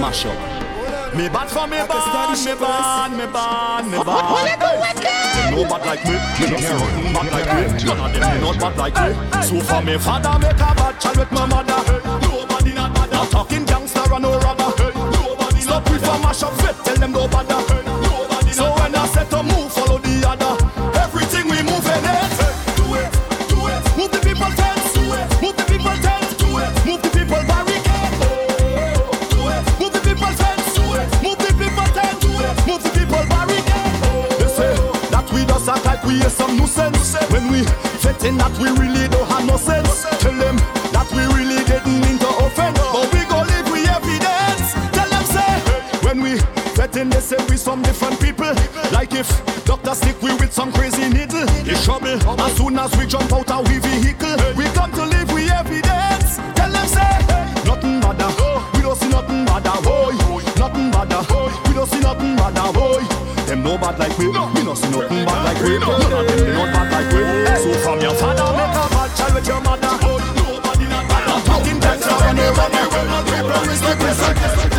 [0.03, 1.15] Smash up.
[1.15, 4.25] Me bad for me bad, me bad, me bad, me bad.
[4.33, 7.63] What you do with Them no bad like me, me no see bad like me.
[7.87, 9.11] None of them not bad like me.
[9.47, 11.79] So for me father make a bad child with my mother.
[12.03, 13.13] Nobody not bad.
[13.13, 14.73] Not talking gangster and no robber.
[14.95, 17.63] Nobody Stop we for mash up fit, tell them no bother.
[17.85, 20.62] Nobody So when I set to move, follow the other.
[36.25, 37.15] Is some nuisance.
[37.31, 37.65] When we
[38.03, 40.03] fit in that we really don't have no sense.
[40.21, 40.57] Tell them
[40.93, 42.77] that we really didn't mean to offend.
[42.77, 44.75] But we go live with evidence.
[44.93, 45.53] Tell them say
[46.07, 46.39] when we
[46.77, 48.53] fit in they say we some different people.
[48.93, 49.29] Like if
[49.65, 52.19] doctor stick we with some crazy needle, it's trouble.
[52.41, 56.37] As soon as we jump out our vehicle, we come to live with evidence.
[56.57, 57.13] Tell them say
[57.65, 58.31] nothing bother.
[58.75, 59.45] We don't see nothing
[59.83, 60.13] boy.
[60.59, 61.23] Nothing bother.
[61.69, 61.89] We don't
[63.53, 64.29] Them no bad like we.
[64.29, 65.79] We no see nothing bad like we.
[65.79, 67.21] None of them they not bad like we.
[67.61, 69.93] So from your father make a bad child with your mother.
[70.01, 71.45] Nobody not bad.
[71.45, 73.43] Talking better when they run away.
[73.45, 74.72] People respect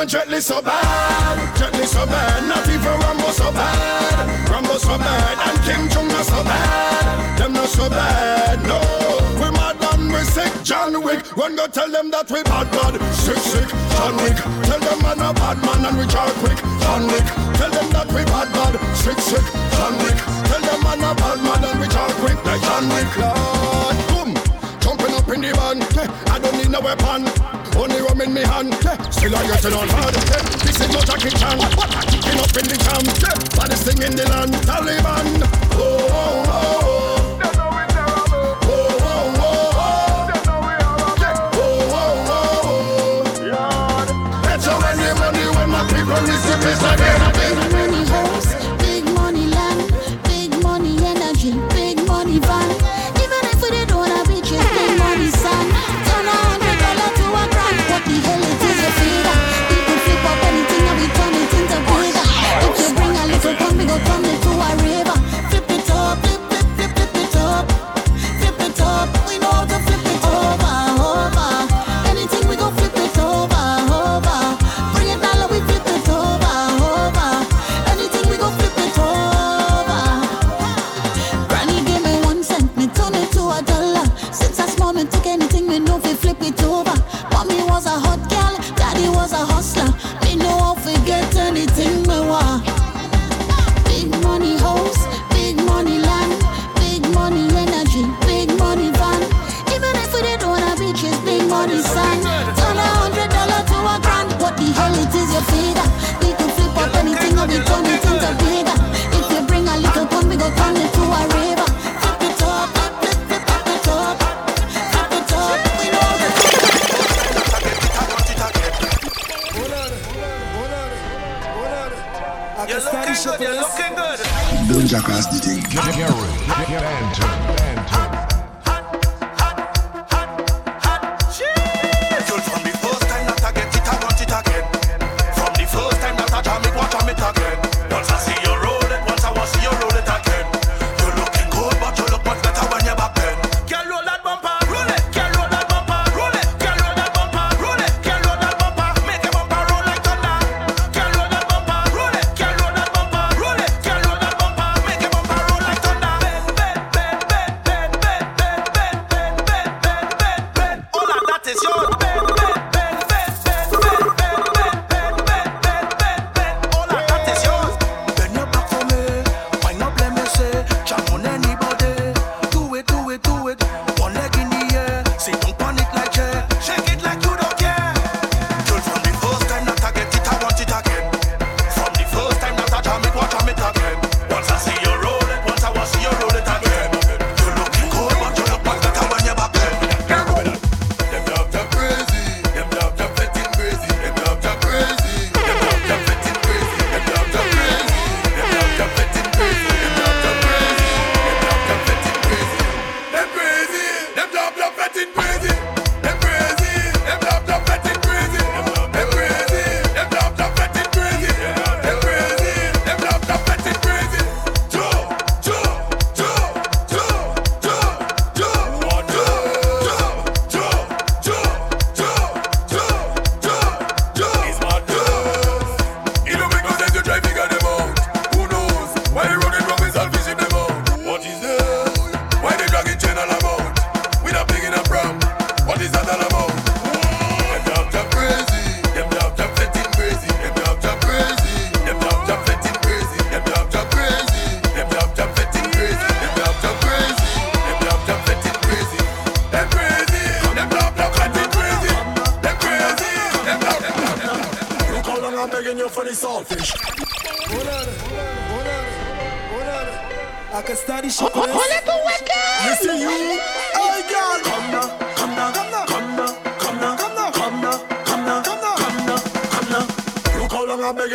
[0.00, 2.48] even so bad, gently so bad.
[2.48, 7.38] Not even Rambo so bad, Rambo so bad, and Kim Jong not so bad.
[7.38, 8.80] Them not so bad, no.
[9.36, 11.20] We mad and we sick, John Wick.
[11.36, 14.36] One go tell them that we bad bad, sick sick, John Wick.
[14.64, 17.26] Tell them man a bad man and we jar quick, John Wick.
[17.60, 19.44] Tell them that we bad bad, sick sick,
[19.76, 20.16] John Wick.
[20.48, 23.10] Tell them man a bad man and we jar quick like John Wick.
[23.20, 24.30] Lord, boom,
[24.80, 25.82] jumping up in the van.
[26.32, 27.59] I don't need no weapon.
[27.80, 29.08] Only rum in me hand, yeah.
[29.08, 30.14] still I getting on hard.
[30.14, 30.42] Yeah.
[30.60, 33.04] This is no Jackie Chan, what I kicking up in the jam.
[33.24, 33.32] Yeah.
[33.56, 35.48] Baddest thing in the land, Taliban.
[35.72, 36.89] Oh, oh, oh,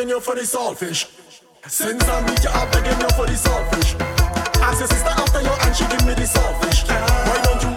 [0.05, 1.09] begging you for the saltfish.
[1.67, 3.99] Since I meet you, I'm begging you for the saltfish.
[4.61, 6.87] Ask your sister after you and she give me the saltfish.
[6.87, 7.74] Why don't you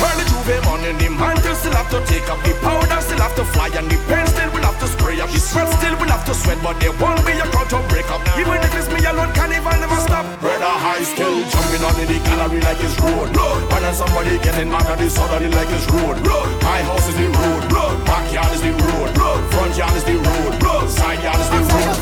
[0.00, 0.14] that.
[0.14, 3.44] Early J'ouvert morning, the mantle still have to take up the powder, still have to
[3.44, 5.30] fly, and the pen still will have to spray up.
[5.30, 8.08] The sweat still will have to sweat, but there won't be a crowd to break
[8.10, 8.20] up.
[8.38, 10.26] Even if it's me alone, carnival never stop.
[10.40, 13.30] Brother high still jumping on in the gallery like it's road.
[13.30, 16.18] And then somebody getting mad at this other like it's road.
[16.62, 17.62] My house is the road.
[17.72, 19.10] Road, backyard is the road.
[19.54, 20.90] Front yard is the road.
[20.90, 21.96] Side yard is the road.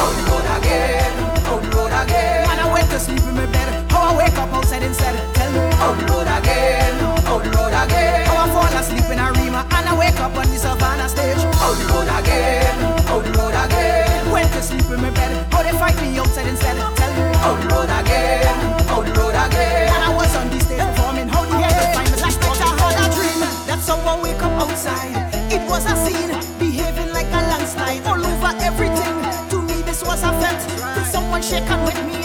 [0.00, 1.12] On the road again,
[1.44, 2.46] on the road again.
[2.48, 3.90] Man, I went to sleep in my bed.
[3.90, 5.29] How I wake up outside instead.
[5.80, 6.94] On again,
[7.24, 8.26] on again.
[8.26, 11.40] How I fall asleep in a Rima and I wake up on the Savannah stage.
[11.40, 12.76] On again,
[13.08, 14.30] on again.
[14.30, 15.46] Went to sleep in my bed.
[15.52, 16.76] How they fight me outside instead.
[16.76, 17.22] Tell me.
[17.40, 18.56] On again,
[18.92, 19.88] on again.
[19.88, 21.28] And I was on the stage performing.
[21.28, 23.40] How the hell find me like such a dream?
[23.64, 25.16] That's how I wake up outside.
[25.50, 26.30] It was a scene,
[26.60, 29.16] behaving like a landslide all over everything.
[29.48, 30.60] To me, this was a fete.
[30.94, 32.19] Till someone shake and wake me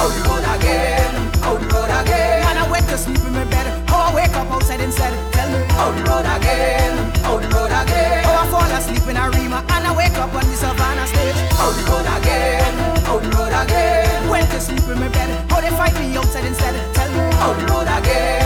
[0.00, 1.12] Out the road again,
[1.44, 2.40] out the road again.
[2.40, 3.68] Man, I went to sleep in my bed.
[3.86, 5.12] How I wake up outside instead.
[5.34, 5.60] Tell me.
[5.76, 8.24] Out the road again, out the road again.
[8.24, 11.36] How I fall asleep in a Rima and I wake up on the Savannah stage.
[11.60, 12.72] Out the road again,
[13.12, 14.30] out the road again.
[14.30, 15.28] Went to sleep in my bed.
[15.52, 16.72] How they fight me outside instead.
[16.96, 17.20] Tell me.
[17.44, 18.39] Out the road again,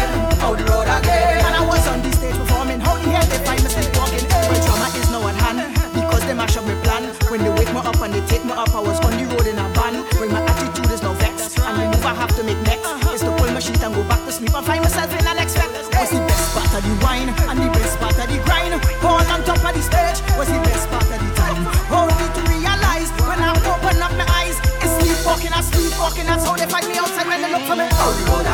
[28.06, 28.44] look for me.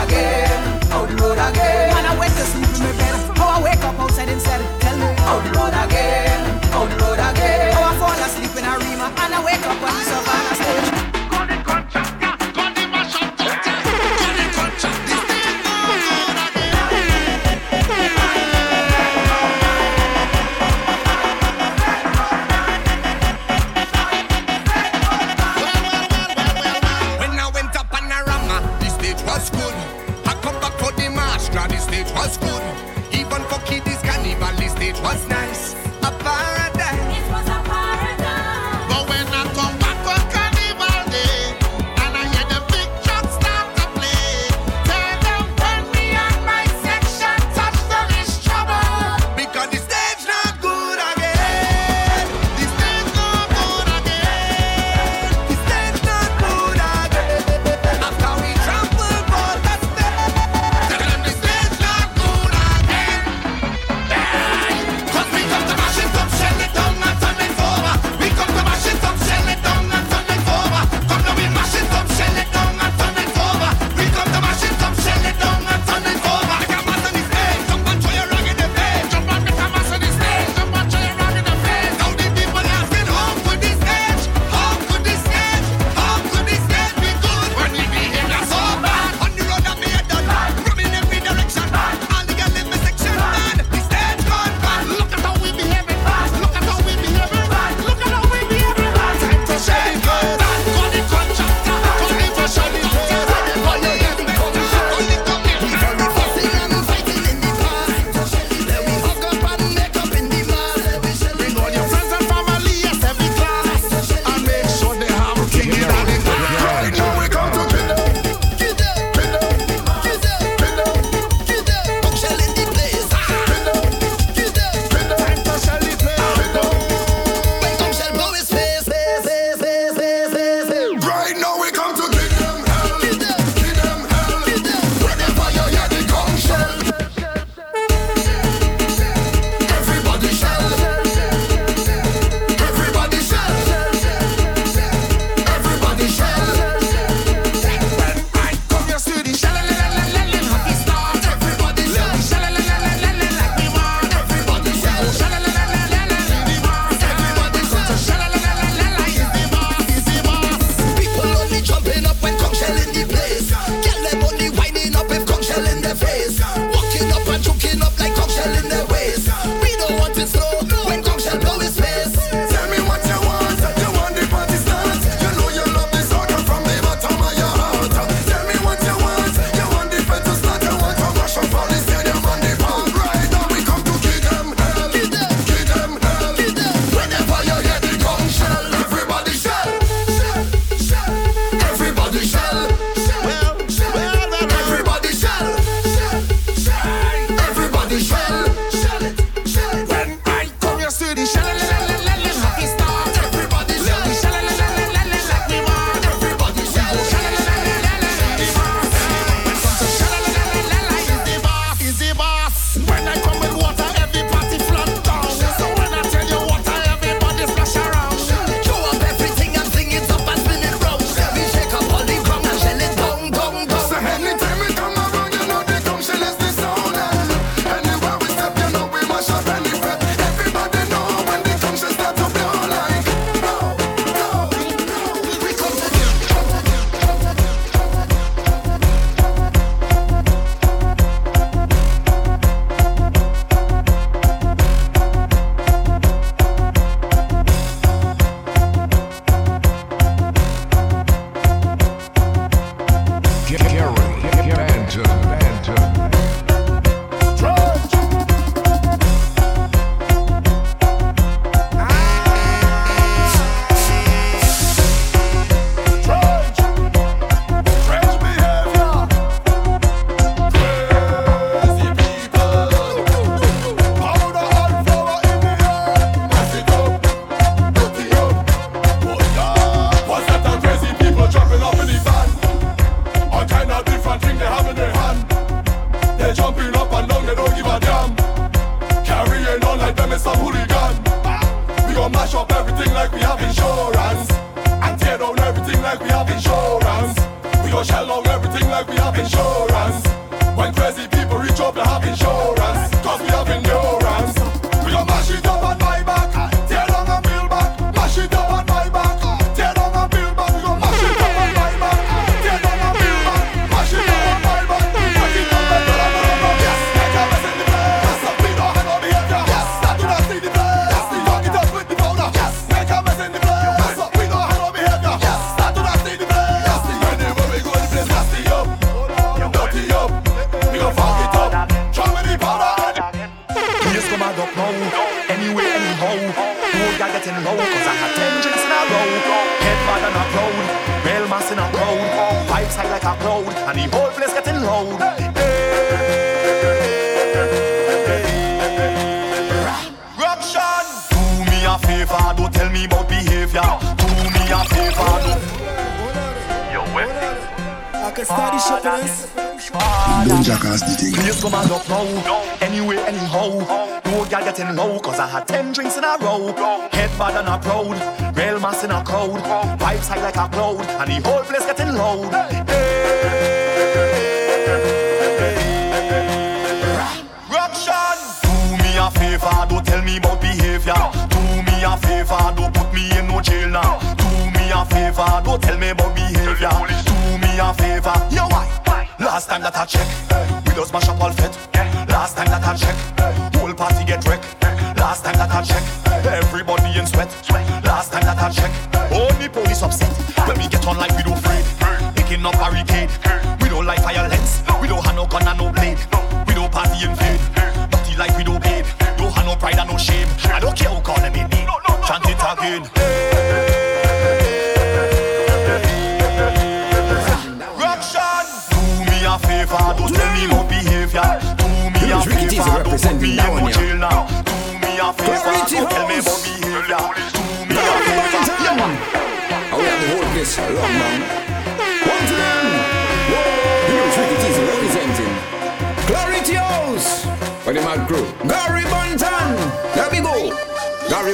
[0.90, 1.99] Out the road again, out the road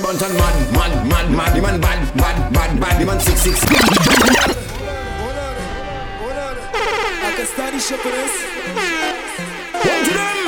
[0.06, 1.50] Bunton man, man, man, man.
[1.52, 3.00] The man bad, bad, bad, bad.
[3.00, 3.58] The man six six.
[3.66, 3.72] I
[7.34, 8.30] can study shit for this.
[9.74, 10.46] One to them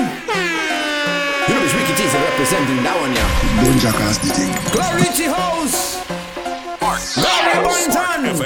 [1.98, 3.64] is representing that one, yeah.
[3.64, 4.54] Don't jackass the thing.
[4.70, 6.06] Clarity House!
[7.16, 8.38] Gary Banton!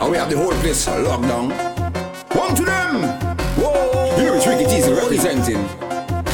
[0.00, 1.50] And we have the whole place locked down.
[2.32, 3.02] One to them!
[3.60, 4.16] Whoa!
[4.16, 5.62] You know which Ricky Teaser representing?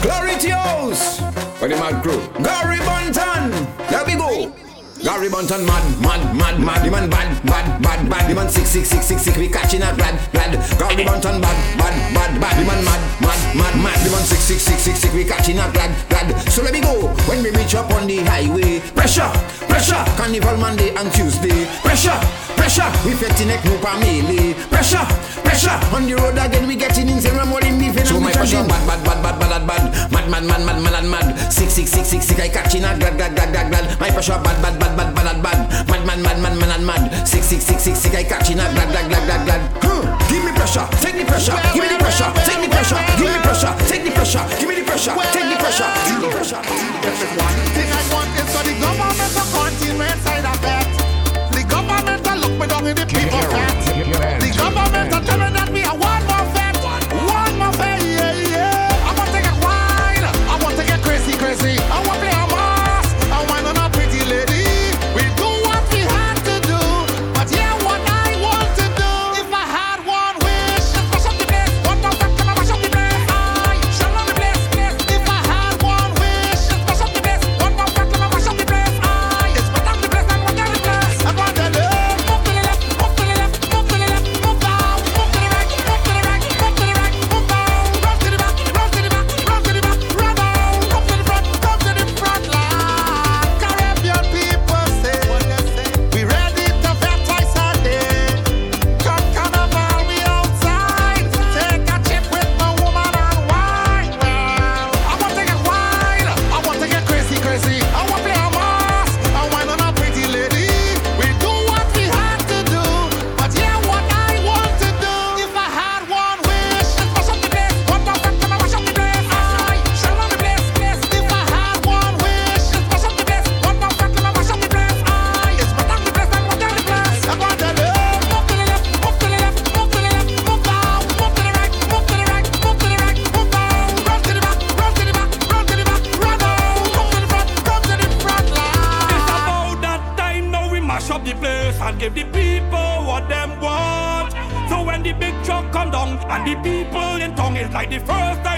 [0.01, 1.46] Clarity House!
[1.67, 2.23] What the mad crew?
[2.47, 3.51] Gary Bunton!
[3.91, 4.55] There we go!
[5.03, 6.87] Gary Bunton mad, mad, mad, mad.
[6.87, 8.31] The man bad, bad, bad, bad.
[8.31, 9.35] The man sick, sick, sick, sick, sick.
[9.35, 10.55] We catching a rad, rad.
[10.79, 12.55] Gary Bunton bad, bad, bad, bad.
[12.55, 13.99] The man mad, mad, mad, mad.
[13.99, 15.13] The man sick, sick, sick, sick, sick.
[15.13, 16.39] We catching a rad, rad.
[16.53, 17.09] So let me go.
[17.27, 19.27] When we reach up on the highway, pressure,
[19.67, 20.05] pressure.
[20.15, 22.15] Carnival Monday and Tuesday, pressure.
[22.67, 24.51] Pressure, effecting a group of melee.
[24.75, 25.07] Pressure,
[25.47, 25.79] pressure.
[25.95, 27.95] On the road again, we getting in zero more in the.
[28.03, 31.39] So my pressure, bad, bad, bad, bad, bad, bad, mad, mad, mad, mad, mad, mad.
[31.47, 32.41] Six, six, six, six, six.
[32.43, 33.87] I catching a glad, glad, glad, glad, glad.
[34.03, 37.03] My pressure bad, bad, bad, bad, bad, bad, mad, mad, mad, mad, mad, mad.
[37.23, 38.11] Six, six, six, six, six.
[38.11, 39.63] I catching a glad, glad, glad, glad, glad.
[39.87, 40.03] Huh.
[40.27, 43.39] Give me pressure, take the pressure, give me the pressure, take the pressure, give me
[43.47, 46.61] pressure, take the pressure, give me the pressure, take the pressure, take the pressure.
[47.07, 49.43] Everyone, thing I want is for the government to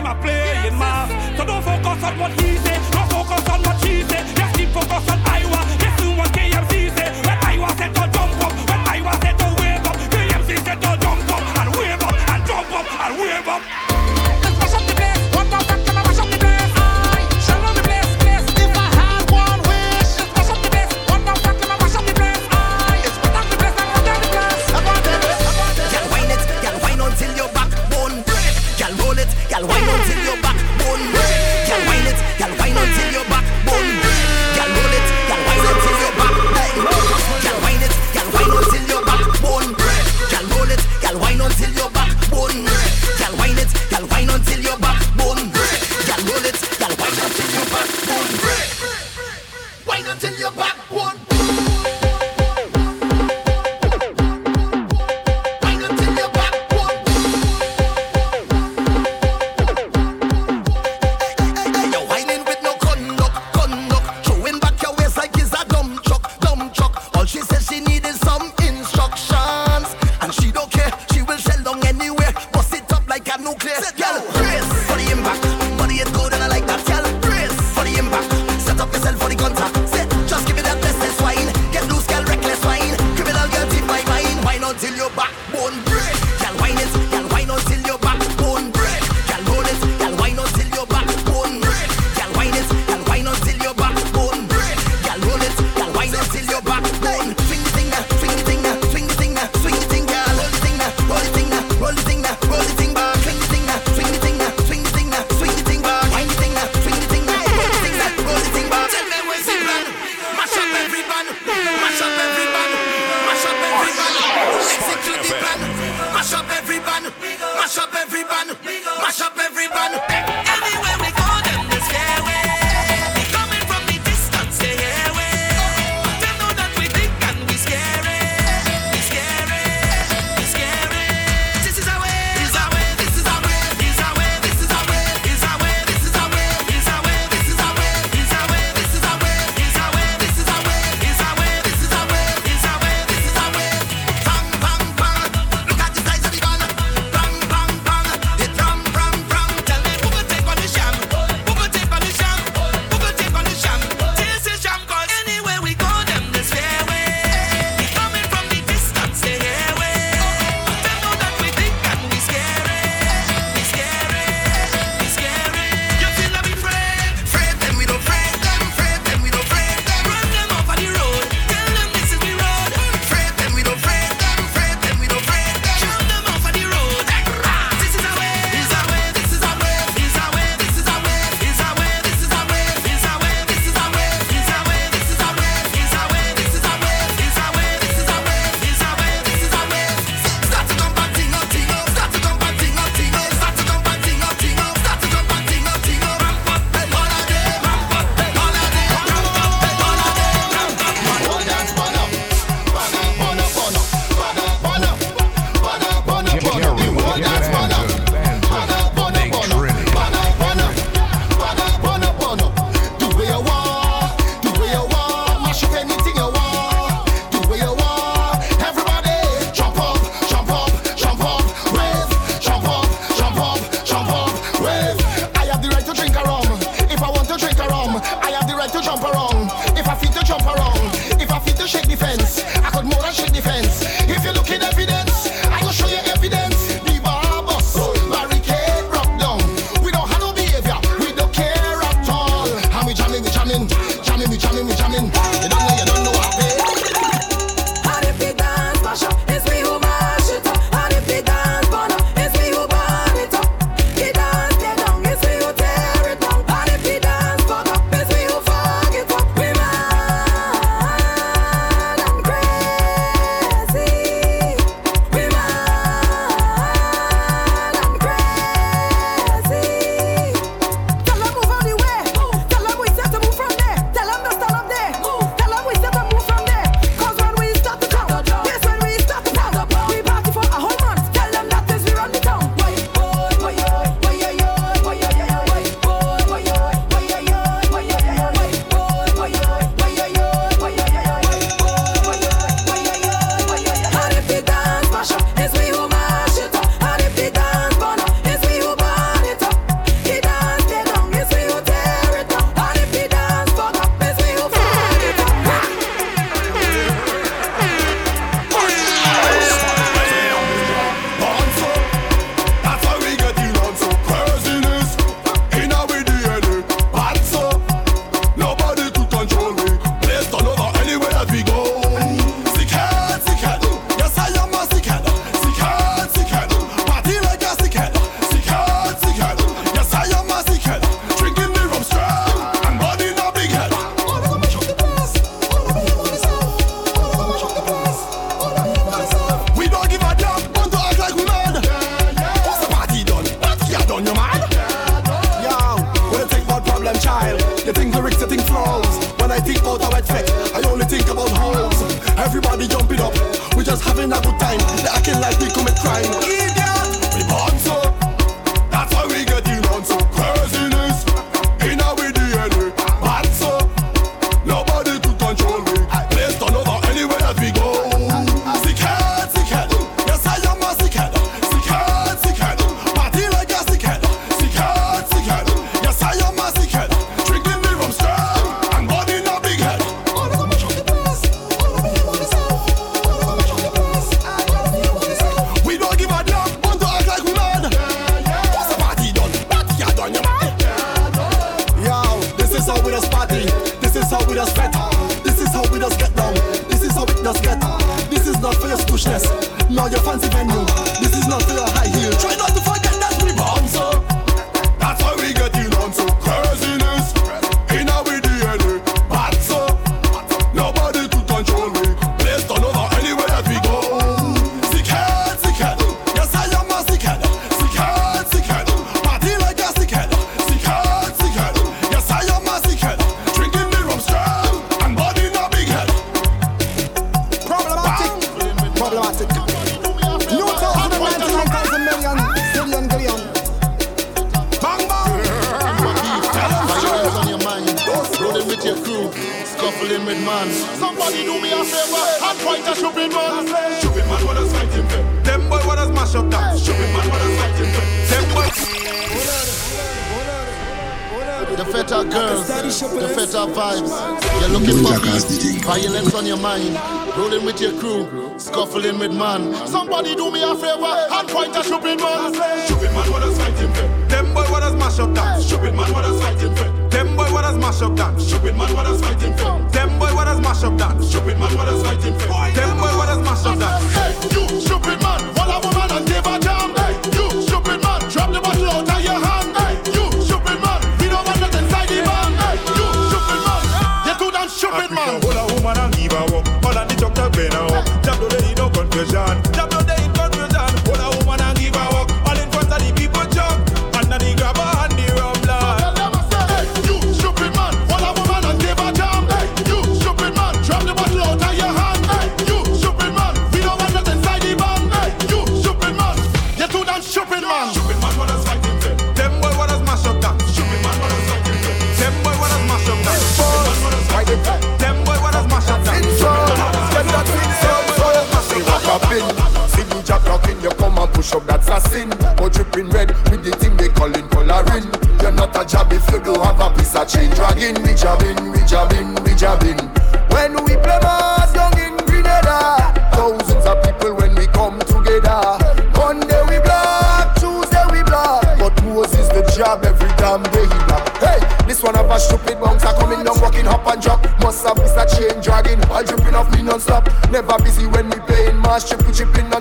[0.09, 1.11] not playing math.
[1.37, 4.25] So don't focus on what he said, don't focus on what she said.
[4.37, 5.38] Just keep focus on I.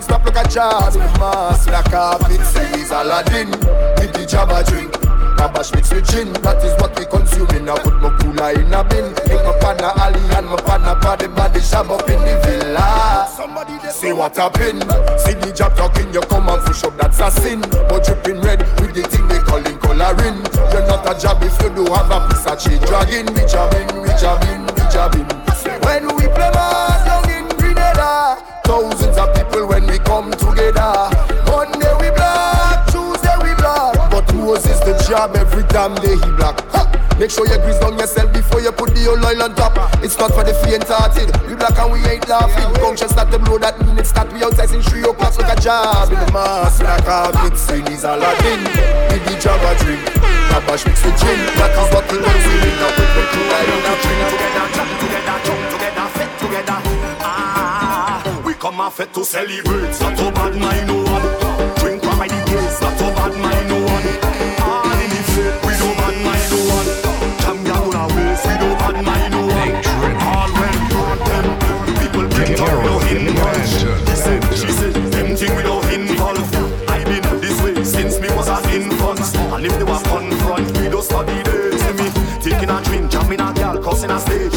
[0.08, 4.98] snap like a jar Mass like a carpet, say he's Aladdin Give the Jabba drink
[5.38, 7.48] Cabash mixed with gin, that is what we consume.
[7.54, 9.14] In I put my cooler in a bin.
[9.30, 13.30] Make my partner alley and my partner body body sham up in the villa.
[13.94, 14.82] See what happened.
[15.22, 17.62] See the job talking, you come and push up, that's a sin.
[17.62, 20.42] But dripping red with the thing they calling coloring.
[20.74, 22.82] You're not a job if you do have a piece of shit.
[22.90, 25.30] Dragging, we jabbing, we jabbing, we jabbing.
[25.86, 28.47] When we play ball, young in Grenada.
[28.68, 31.08] Thousands of people when we come together.
[31.48, 33.96] Monday we black, Tuesday we black.
[34.12, 36.60] But Moses the job every damn day he black.
[36.76, 36.84] Ha!
[37.18, 39.72] Make sure you grease down yourself before you put the old oil on top.
[40.04, 41.32] It's not for the faint-hearted.
[41.48, 42.68] We black and we ain't laughing.
[42.84, 46.12] Conscious not the blow that minutes that we outside in three o'clock like a job
[46.12, 47.58] in the mask like a carpet.
[47.58, 48.68] Sin is Aladdin.
[49.16, 50.04] With the a drink,
[50.52, 51.40] Tabash mix with gin.
[51.56, 52.76] Black and bottle when we win.
[52.84, 55.67] Now we put the crew right on the drink together, together, together.
[58.78, 59.90] them a fit to celebrate.
[59.90, 61.76] It's not so bad, my no oh one.
[61.80, 64.08] Drink from my details, not so bad, my no oh one.
[64.70, 66.90] All in the fit, we don't bad, my no oh one.
[67.42, 69.74] Jam down our ways, we don't bad, my no one.
[70.30, 70.78] All well,
[71.26, 71.46] them
[72.02, 73.68] people bring down no involved.
[73.68, 76.38] She said, she said, them thing we don't involve.
[76.88, 79.20] I been this way since me was an infant,
[79.54, 81.82] and if they were confront, we don't study this.
[81.98, 82.08] Me
[82.42, 84.57] taking a drink, jamming a girl, cussing a stage.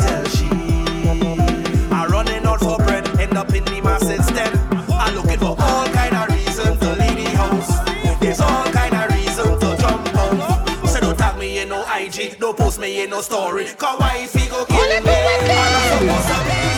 [0.00, 0.48] tell she.
[1.90, 4.52] I running out for bread, end up in the mass instead.
[4.90, 7.70] I'm looking for all kind of reason to leave the house.
[8.20, 10.88] There's all kind of reason to jump out.
[10.88, 13.66] So don't tag me in no IG, don't post me in no story.
[13.78, 15.10] Cause wifey go kill me.
[15.10, 16.69] I'm not supposed to be.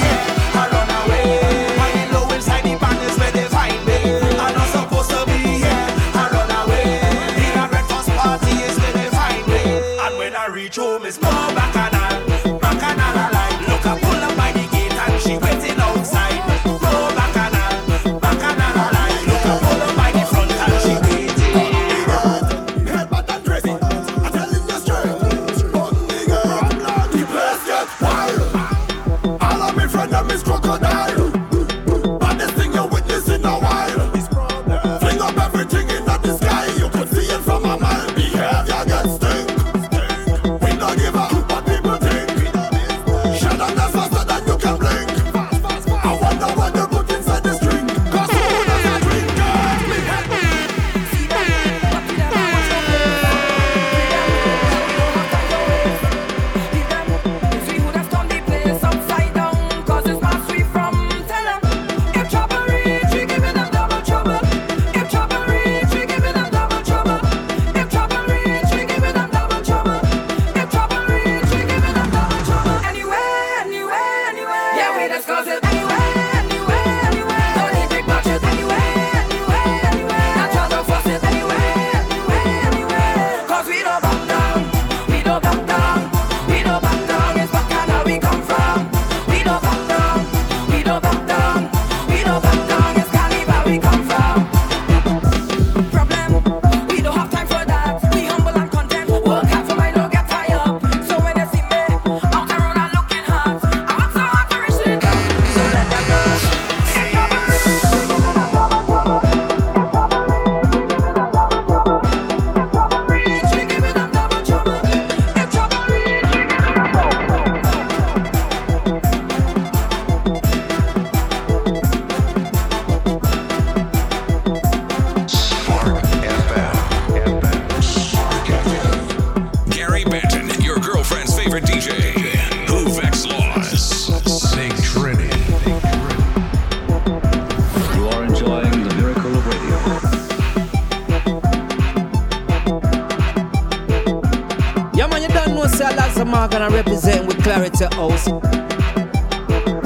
[148.13, 148.27] house.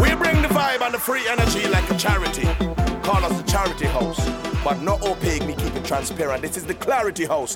[0.01, 2.45] We bring the vibe and the free energy like a charity.
[3.03, 4.19] Call us the Charity House.
[4.65, 6.43] But not opaque, we keep it transparent.
[6.43, 7.56] This is the Clarity House.